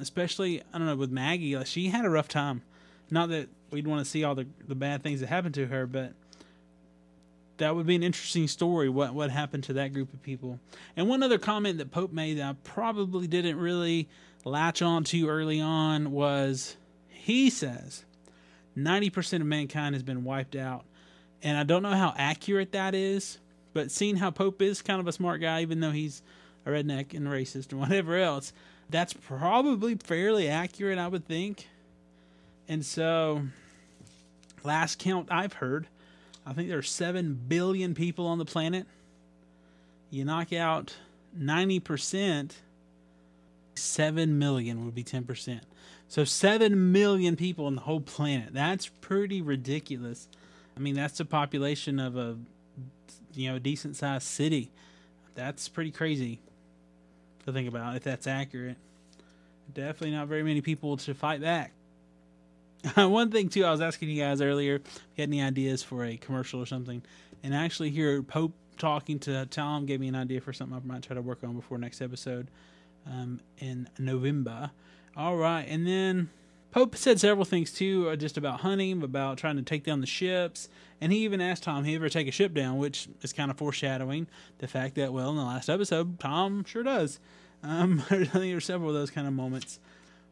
Especially, 0.00 0.62
I 0.72 0.78
don't 0.78 0.86
know, 0.86 0.96
with 0.96 1.10
Maggie, 1.10 1.56
like 1.56 1.66
she 1.66 1.88
had 1.88 2.04
a 2.04 2.10
rough 2.10 2.28
time. 2.28 2.62
Not 3.10 3.28
that 3.28 3.48
we'd 3.70 3.86
want 3.86 4.02
to 4.02 4.10
see 4.10 4.24
all 4.24 4.34
the 4.34 4.46
the 4.66 4.74
bad 4.74 5.02
things 5.02 5.20
that 5.20 5.28
happened 5.28 5.54
to 5.56 5.66
her, 5.66 5.86
but 5.86 6.14
that 7.58 7.76
would 7.76 7.86
be 7.86 7.94
an 7.94 8.02
interesting 8.02 8.48
story. 8.48 8.88
What 8.88 9.12
what 9.12 9.30
happened 9.30 9.64
to 9.64 9.74
that 9.74 9.92
group 9.92 10.10
of 10.14 10.22
people? 10.22 10.58
And 10.96 11.08
one 11.08 11.22
other 11.22 11.36
comment 11.36 11.76
that 11.76 11.90
Pope 11.90 12.10
made 12.10 12.38
that 12.38 12.48
I 12.48 12.54
probably 12.64 13.26
didn't 13.26 13.58
really 13.58 14.08
latch 14.46 14.80
on 14.80 15.04
to 15.04 15.28
early 15.28 15.60
on 15.60 16.10
was 16.10 16.76
he 17.08 17.50
says 17.50 18.04
90% 18.76 19.40
of 19.40 19.46
mankind 19.46 19.94
has 19.94 20.02
been 20.02 20.24
wiped 20.24 20.56
out. 20.56 20.84
And 21.42 21.58
I 21.58 21.64
don't 21.64 21.82
know 21.82 21.90
how 21.90 22.14
accurate 22.16 22.72
that 22.72 22.94
is, 22.94 23.38
but 23.72 23.90
seeing 23.90 24.16
how 24.16 24.30
Pope 24.30 24.62
is 24.62 24.82
kind 24.82 25.00
of 25.00 25.08
a 25.08 25.12
smart 25.12 25.40
guy, 25.40 25.62
even 25.62 25.80
though 25.80 25.90
he's 25.90 26.22
a 26.64 26.70
redneck 26.70 27.14
and 27.14 27.26
racist 27.26 27.72
and 27.72 27.80
whatever 27.80 28.16
else, 28.16 28.52
that's 28.90 29.12
probably 29.12 29.96
fairly 29.96 30.48
accurate, 30.48 30.98
I 30.98 31.08
would 31.08 31.26
think. 31.26 31.68
And 32.68 32.84
so, 32.84 33.42
last 34.62 34.98
count 34.98 35.28
I've 35.30 35.54
heard, 35.54 35.88
I 36.46 36.52
think 36.52 36.68
there 36.68 36.78
are 36.78 36.82
7 36.82 37.40
billion 37.48 37.94
people 37.94 38.26
on 38.26 38.38
the 38.38 38.44
planet. 38.44 38.86
You 40.10 40.24
knock 40.24 40.52
out 40.52 40.94
90%, 41.38 42.52
7 43.74 44.38
million 44.38 44.84
would 44.84 44.94
be 44.94 45.04
10%. 45.04 45.60
So 46.12 46.24
7 46.24 46.92
million 46.92 47.36
people 47.36 47.64
on 47.64 47.74
the 47.74 47.80
whole 47.80 48.02
planet. 48.02 48.52
That's 48.52 48.86
pretty 48.86 49.40
ridiculous. 49.40 50.28
I 50.76 50.80
mean, 50.80 50.94
that's 50.94 51.16
the 51.16 51.24
population 51.24 51.98
of 51.98 52.18
a 52.18 52.36
you 53.32 53.50
know, 53.50 53.58
decent 53.58 53.96
sized 53.96 54.26
city. 54.26 54.70
That's 55.34 55.70
pretty 55.70 55.90
crazy 55.90 56.40
to 57.46 57.52
think 57.54 57.66
about 57.66 57.96
if 57.96 58.02
that's 58.02 58.26
accurate. 58.26 58.76
Definitely 59.72 60.10
not 60.10 60.28
very 60.28 60.42
many 60.42 60.60
people 60.60 60.98
to 60.98 61.14
fight 61.14 61.40
back. 61.40 61.72
one 62.94 63.30
thing 63.30 63.48
too, 63.48 63.64
I 63.64 63.70
was 63.70 63.80
asking 63.80 64.10
you 64.10 64.22
guys 64.22 64.42
earlier, 64.42 64.74
if 64.74 65.00
you 65.16 65.22
had 65.22 65.30
any 65.30 65.40
ideas 65.40 65.82
for 65.82 66.04
a 66.04 66.18
commercial 66.18 66.60
or 66.60 66.66
something, 66.66 67.00
and 67.42 67.54
actually 67.54 67.88
hear 67.88 68.22
Pope 68.22 68.52
talking 68.76 69.18
to 69.20 69.46
Tom 69.46 69.86
gave 69.86 69.98
me 69.98 70.08
an 70.08 70.16
idea 70.16 70.42
for 70.42 70.52
something 70.52 70.76
I 70.76 70.86
might 70.86 71.04
try 71.04 71.14
to 71.14 71.22
work 71.22 71.38
on 71.42 71.54
before 71.54 71.78
next 71.78 72.02
episode 72.02 72.48
um, 73.06 73.40
in 73.60 73.88
November. 73.98 74.72
All 75.16 75.36
right, 75.36 75.66
and 75.68 75.86
then 75.86 76.30
Pope 76.70 76.96
said 76.96 77.20
several 77.20 77.44
things 77.44 77.70
too, 77.70 78.08
uh, 78.08 78.16
just 78.16 78.38
about 78.38 78.60
hunting, 78.60 79.02
about 79.02 79.36
trying 79.36 79.56
to 79.56 79.62
take 79.62 79.84
down 79.84 80.00
the 80.00 80.06
ships, 80.06 80.70
and 81.02 81.12
he 81.12 81.18
even 81.18 81.40
asked 81.40 81.64
Tom 81.64 81.84
he 81.84 81.94
ever 81.94 82.08
take 82.08 82.28
a 82.28 82.32
ship 82.32 82.54
down, 82.54 82.78
which 82.78 83.08
is 83.20 83.32
kind 83.34 83.50
of 83.50 83.58
foreshadowing 83.58 84.26
the 84.58 84.66
fact 84.66 84.94
that 84.94 85.12
well, 85.12 85.28
in 85.30 85.36
the 85.36 85.44
last 85.44 85.68
episode, 85.68 86.18
Tom 86.18 86.64
sure 86.64 86.82
does. 86.82 87.20
Um, 87.62 88.02
I 88.10 88.24
think 88.24 88.32
there 88.32 88.56
are 88.56 88.60
several 88.60 88.88
of 88.88 88.94
those 88.94 89.10
kind 89.10 89.26
of 89.26 89.34
moments. 89.34 89.80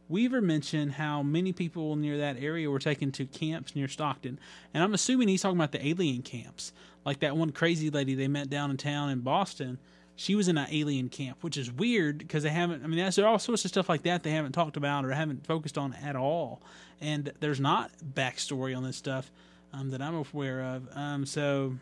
Weaver 0.08 0.40
mentioned 0.40 0.92
how 0.92 1.22
many 1.22 1.52
people 1.52 1.94
near 1.94 2.16
that 2.16 2.38
area 2.40 2.70
were 2.70 2.78
taken 2.78 3.12
to 3.12 3.26
camps 3.26 3.76
near 3.76 3.86
Stockton, 3.86 4.40
and 4.72 4.82
I'm 4.82 4.94
assuming 4.94 5.28
he's 5.28 5.42
talking 5.42 5.58
about 5.58 5.72
the 5.72 5.86
alien 5.86 6.22
camps, 6.22 6.72
like 7.04 7.20
that 7.20 7.36
one 7.36 7.52
crazy 7.52 7.90
lady 7.90 8.14
they 8.14 8.28
met 8.28 8.48
down 8.48 8.70
in 8.70 8.78
town 8.78 9.10
in 9.10 9.20
Boston. 9.20 9.78
She 10.20 10.34
was 10.34 10.48
in 10.48 10.58
an 10.58 10.66
alien 10.70 11.08
camp, 11.08 11.38
which 11.40 11.56
is 11.56 11.72
weird 11.72 12.18
because 12.18 12.42
they 12.42 12.50
haven't. 12.50 12.84
I 12.84 12.86
mean, 12.88 12.98
there's 12.98 13.18
all 13.18 13.38
sorts 13.38 13.64
of 13.64 13.70
stuff 13.70 13.88
like 13.88 14.02
that 14.02 14.22
they 14.22 14.32
haven't 14.32 14.52
talked 14.52 14.76
about 14.76 15.06
or 15.06 15.12
haven't 15.12 15.46
focused 15.46 15.78
on 15.78 15.94
at 15.94 16.14
all, 16.14 16.60
and 17.00 17.32
there's 17.40 17.58
not 17.58 17.90
backstory 18.04 18.76
on 18.76 18.82
this 18.82 18.98
stuff 18.98 19.32
um, 19.72 19.88
that 19.92 20.02
I'm 20.02 20.14
aware 20.14 20.60
of. 20.60 20.86
Um, 20.94 21.24
so 21.24 21.78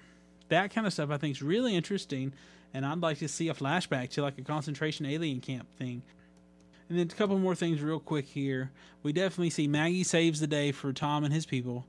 that 0.51 0.73
kind 0.73 0.87
of 0.87 0.93
stuff 0.93 1.11
I 1.11 1.17
think 1.17 1.35
is 1.35 1.43
really 1.43 1.75
interesting, 1.75 2.33
and 2.73 2.87
I'd 2.87 3.01
like 3.01 3.19
to 3.19 3.29
see 3.29 3.49
a 3.49 3.55
flashback 3.55 4.11
to 4.11 4.23
like 4.23 4.39
a 4.39 4.43
concentration 4.43 5.05
alien 5.05 5.41
camp 5.41 5.67
thing. 5.77 6.03
And 6.89 6.97
then 6.97 7.09
a 7.11 7.17
couple 7.17 7.37
more 7.41 7.57
things 7.57 7.83
real 7.83 7.99
quick 7.99 8.27
here. 8.27 8.71
We 9.03 9.13
definitely 9.13 9.51
see 9.51 9.67
Maggie 9.67 10.05
saves 10.05 10.39
the 10.39 10.47
day 10.47 10.71
for 10.71 10.93
Tom 10.93 11.25
and 11.25 11.35
his 11.35 11.45
people. 11.45 11.87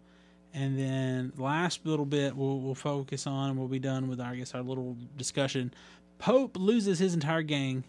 And 0.52 0.80
then 0.80 1.32
last 1.38 1.86
little 1.86 2.08
bit 2.08 2.36
we'll, 2.36 2.60
we'll 2.60 2.74
focus 2.74 3.28
on 3.28 3.56
we'll 3.56 3.68
be 3.68 3.78
done 3.78 4.08
with 4.08 4.20
our, 4.20 4.32
I 4.32 4.36
guess 4.38 4.56
our 4.56 4.64
little 4.64 4.98
discussion. 5.16 5.72
Pope 6.20 6.58
loses 6.58 7.00
his 7.00 7.14
entire 7.14 7.42
gang, 7.42 7.84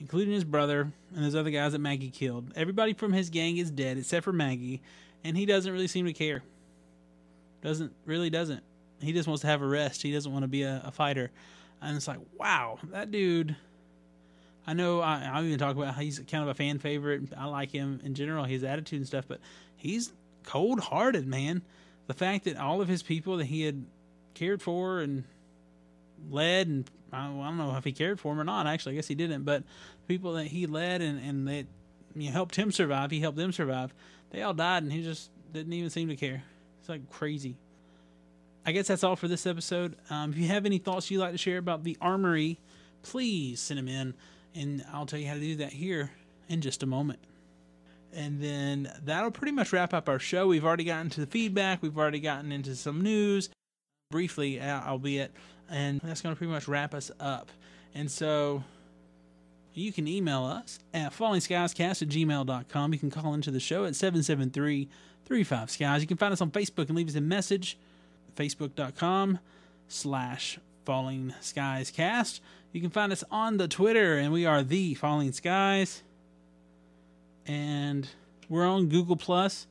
including 0.00 0.32
his 0.32 0.44
brother 0.44 0.92
and 1.14 1.24
those 1.24 1.34
other 1.34 1.50
guys 1.50 1.72
that 1.72 1.80
Maggie 1.80 2.10
killed. 2.10 2.52
Everybody 2.56 2.94
from 2.94 3.12
his 3.12 3.28
gang 3.30 3.58
is 3.58 3.70
dead 3.70 3.98
except 3.98 4.24
for 4.24 4.32
Maggie, 4.32 4.80
and 5.22 5.36
he 5.36 5.44
doesn't 5.44 5.72
really 5.72 5.88
seem 5.88 6.06
to 6.06 6.12
care. 6.12 6.42
Doesn't 7.62 7.92
really 8.06 8.30
doesn't. 8.30 8.62
He 9.00 9.12
just 9.12 9.28
wants 9.28 9.42
to 9.42 9.48
have 9.48 9.60
a 9.60 9.66
rest. 9.66 10.02
He 10.02 10.12
doesn't 10.12 10.32
want 10.32 10.44
to 10.44 10.48
be 10.48 10.62
a, 10.62 10.82
a 10.84 10.90
fighter. 10.90 11.30
And 11.82 11.96
it's 11.96 12.08
like, 12.08 12.20
wow, 12.38 12.78
that 12.90 13.10
dude 13.10 13.56
I 14.66 14.72
know 14.72 15.00
I, 15.00 15.30
I 15.32 15.42
even 15.42 15.58
talk 15.58 15.76
about 15.76 15.94
how 15.94 16.00
he's 16.00 16.18
kind 16.20 16.42
of 16.42 16.48
a 16.48 16.54
fan 16.54 16.78
favorite. 16.78 17.22
I 17.36 17.46
like 17.46 17.70
him 17.70 18.00
in 18.02 18.14
general, 18.14 18.44
his 18.44 18.64
attitude 18.64 19.00
and 19.00 19.06
stuff, 19.06 19.26
but 19.28 19.40
he's 19.76 20.12
cold 20.44 20.80
hearted, 20.80 21.26
man. 21.26 21.62
The 22.06 22.14
fact 22.14 22.44
that 22.44 22.56
all 22.56 22.80
of 22.80 22.88
his 22.88 23.02
people 23.02 23.36
that 23.38 23.46
he 23.46 23.62
had 23.62 23.84
cared 24.34 24.62
for 24.62 25.00
and 25.00 25.24
led, 26.30 26.68
and 26.68 26.90
I, 27.12 27.26
don't 27.26 27.56
know 27.58 27.76
if 27.76 27.84
he 27.84 27.92
cared 27.92 28.20
for 28.20 28.32
him 28.32 28.40
or 28.40 28.44
not. 28.44 28.66
Actually, 28.66 28.92
I 28.92 28.96
guess 28.96 29.08
he 29.08 29.14
didn't, 29.14 29.44
but 29.44 29.64
people 30.08 30.34
that 30.34 30.46
he 30.46 30.66
led 30.66 31.02
and 31.02 31.18
and 31.18 31.48
that 31.48 31.66
you 32.14 32.26
know, 32.26 32.32
helped 32.32 32.56
him 32.56 32.72
survive, 32.72 33.10
he 33.10 33.20
helped 33.20 33.38
them 33.38 33.52
survive. 33.52 33.94
They 34.30 34.42
all 34.42 34.54
died, 34.54 34.82
and 34.82 34.92
he 34.92 35.02
just 35.02 35.30
didn't 35.52 35.72
even 35.72 35.90
seem 35.90 36.08
to 36.08 36.16
care. 36.16 36.42
It's 36.80 36.88
like 36.88 37.08
crazy. 37.10 37.56
I 38.66 38.72
guess 38.72 38.86
that's 38.86 39.04
all 39.04 39.16
for 39.16 39.28
this 39.28 39.46
episode. 39.46 39.96
Um, 40.08 40.32
if 40.32 40.38
you 40.38 40.48
have 40.48 40.64
any 40.64 40.78
thoughts 40.78 41.10
you'd 41.10 41.20
like 41.20 41.32
to 41.32 41.38
share 41.38 41.58
about 41.58 41.84
the 41.84 41.98
armory, 42.00 42.58
please 43.02 43.60
send 43.60 43.78
them 43.78 43.88
in 43.88 44.14
and 44.54 44.84
I'll 44.92 45.06
tell 45.06 45.18
you 45.18 45.26
how 45.26 45.34
to 45.34 45.40
do 45.40 45.56
that 45.56 45.72
here 45.72 46.10
in 46.48 46.60
just 46.60 46.82
a 46.82 46.86
moment. 46.86 47.18
And 48.12 48.40
then 48.40 48.92
that'll 49.04 49.32
pretty 49.32 49.52
much 49.52 49.72
wrap 49.72 49.92
up 49.92 50.08
our 50.08 50.20
show. 50.20 50.46
We've 50.46 50.64
already 50.64 50.84
gotten 50.84 51.10
to 51.10 51.20
the 51.20 51.26
feedback, 51.26 51.82
we've 51.82 51.98
already 51.98 52.20
gotten 52.20 52.52
into 52.52 52.76
some 52.76 53.00
news, 53.00 53.50
briefly, 54.10 54.62
albeit, 54.62 55.32
and 55.70 56.00
that's 56.00 56.20
going 56.20 56.34
to 56.34 56.38
pretty 56.38 56.52
much 56.52 56.68
wrap 56.68 56.94
us 56.94 57.10
up. 57.20 57.50
And 57.94 58.10
so 58.10 58.64
you 59.72 59.92
can 59.92 60.06
email 60.06 60.44
us 60.44 60.78
at 60.92 61.12
fallingskiescast 61.12 62.02
at 62.02 62.08
gmail.com. 62.08 62.92
You 62.92 62.98
can 62.98 63.10
call 63.10 63.34
into 63.34 63.50
the 63.50 63.60
show 63.60 63.84
at 63.84 63.96
773 63.96 64.88
35 65.26 65.70
Skies. 65.70 66.00
You 66.02 66.06
can 66.06 66.16
find 66.16 66.32
us 66.32 66.40
on 66.40 66.50
Facebook 66.50 66.88
and 66.88 66.96
leave 66.96 67.08
us 67.08 67.14
a 67.14 67.20
message, 67.20 67.78
facebook.com 68.36 69.38
slash 69.88 70.58
Falling 70.84 71.32
Skies 71.40 71.90
Cast. 71.90 72.42
You 72.72 72.80
can 72.80 72.90
find 72.90 73.10
us 73.10 73.24
on 73.30 73.56
the 73.56 73.68
Twitter, 73.68 74.18
and 74.18 74.32
we 74.32 74.44
are 74.44 74.62
the 74.62 74.94
Falling 74.94 75.32
Skies. 75.32 76.02
And 77.46 78.08
we're 78.48 78.66
on 78.66 78.88
Google 78.88 79.16
Plus. 79.16 79.66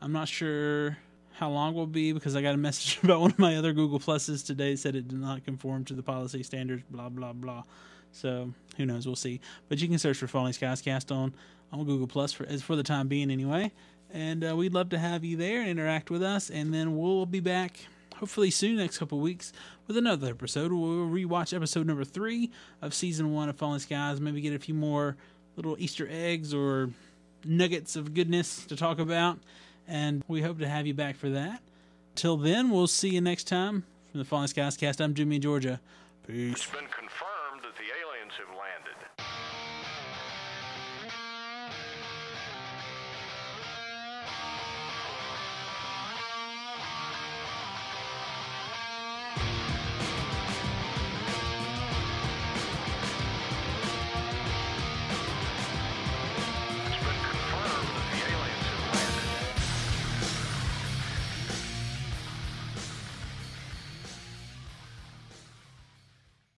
I'm 0.00 0.12
not 0.12 0.28
sure 0.28 0.98
how 1.36 1.50
long 1.50 1.74
we'll 1.74 1.86
be 1.86 2.12
because 2.12 2.34
I 2.34 2.40
got 2.40 2.54
a 2.54 2.58
message 2.58 2.98
about 3.04 3.20
one 3.20 3.30
of 3.30 3.38
my 3.38 3.56
other 3.56 3.72
Google 3.72 4.00
Pluses 4.00 4.44
today 4.44 4.74
said 4.76 4.96
it 4.96 5.08
did 5.08 5.18
not 5.18 5.44
conform 5.44 5.84
to 5.86 5.94
the 5.94 6.02
policy 6.02 6.42
standards, 6.42 6.82
blah 6.90 7.08
blah 7.08 7.32
blah. 7.32 7.64
So 8.12 8.52
who 8.76 8.86
knows? 8.86 9.06
We'll 9.06 9.16
see. 9.16 9.40
But 9.68 9.80
you 9.80 9.88
can 9.88 9.98
search 9.98 10.16
for 10.16 10.26
Falling 10.26 10.54
Skies 10.54 10.80
Cast 10.80 11.12
on 11.12 11.34
on 11.72 11.84
Google 11.84 12.06
Plus 12.06 12.32
for 12.32 12.46
for 12.58 12.76
the 12.76 12.82
time 12.82 13.08
being 13.08 13.30
anyway. 13.30 13.72
And 14.10 14.44
uh, 14.44 14.56
we'd 14.56 14.72
love 14.72 14.88
to 14.90 14.98
have 14.98 15.24
you 15.24 15.36
there 15.36 15.60
and 15.60 15.68
interact 15.68 16.10
with 16.10 16.22
us. 16.22 16.48
And 16.48 16.72
then 16.72 16.96
we'll 16.96 17.26
be 17.26 17.40
back 17.40 17.80
hopefully 18.16 18.50
soon, 18.50 18.76
next 18.76 18.98
couple 18.98 19.18
weeks, 19.20 19.52
with 19.86 19.96
another 19.96 20.28
episode. 20.28 20.72
We'll 20.72 21.08
rewatch 21.08 21.54
episode 21.54 21.86
number 21.86 22.04
three 22.04 22.50
of 22.80 22.94
season 22.94 23.32
one 23.34 23.48
of 23.48 23.56
Falling 23.56 23.80
Skies. 23.80 24.20
Maybe 24.20 24.40
get 24.40 24.54
a 24.54 24.58
few 24.58 24.74
more 24.74 25.16
little 25.56 25.76
Easter 25.78 26.08
eggs 26.10 26.54
or 26.54 26.90
nuggets 27.44 27.96
of 27.96 28.14
goodness 28.14 28.64
to 28.66 28.76
talk 28.76 28.98
about. 28.98 29.38
And 29.88 30.24
we 30.28 30.42
hope 30.42 30.58
to 30.58 30.68
have 30.68 30.86
you 30.86 30.94
back 30.94 31.16
for 31.16 31.28
that. 31.30 31.62
Till 32.14 32.36
then, 32.36 32.70
we'll 32.70 32.86
see 32.86 33.10
you 33.10 33.20
next 33.20 33.44
time 33.44 33.84
from 34.10 34.18
the 34.18 34.24
Falling 34.24 34.48
Skies 34.48 34.76
cast. 34.76 35.00
I'm 35.00 35.14
Jimmy 35.14 35.38
Georgia. 35.38 35.80
Peace. 36.26 36.66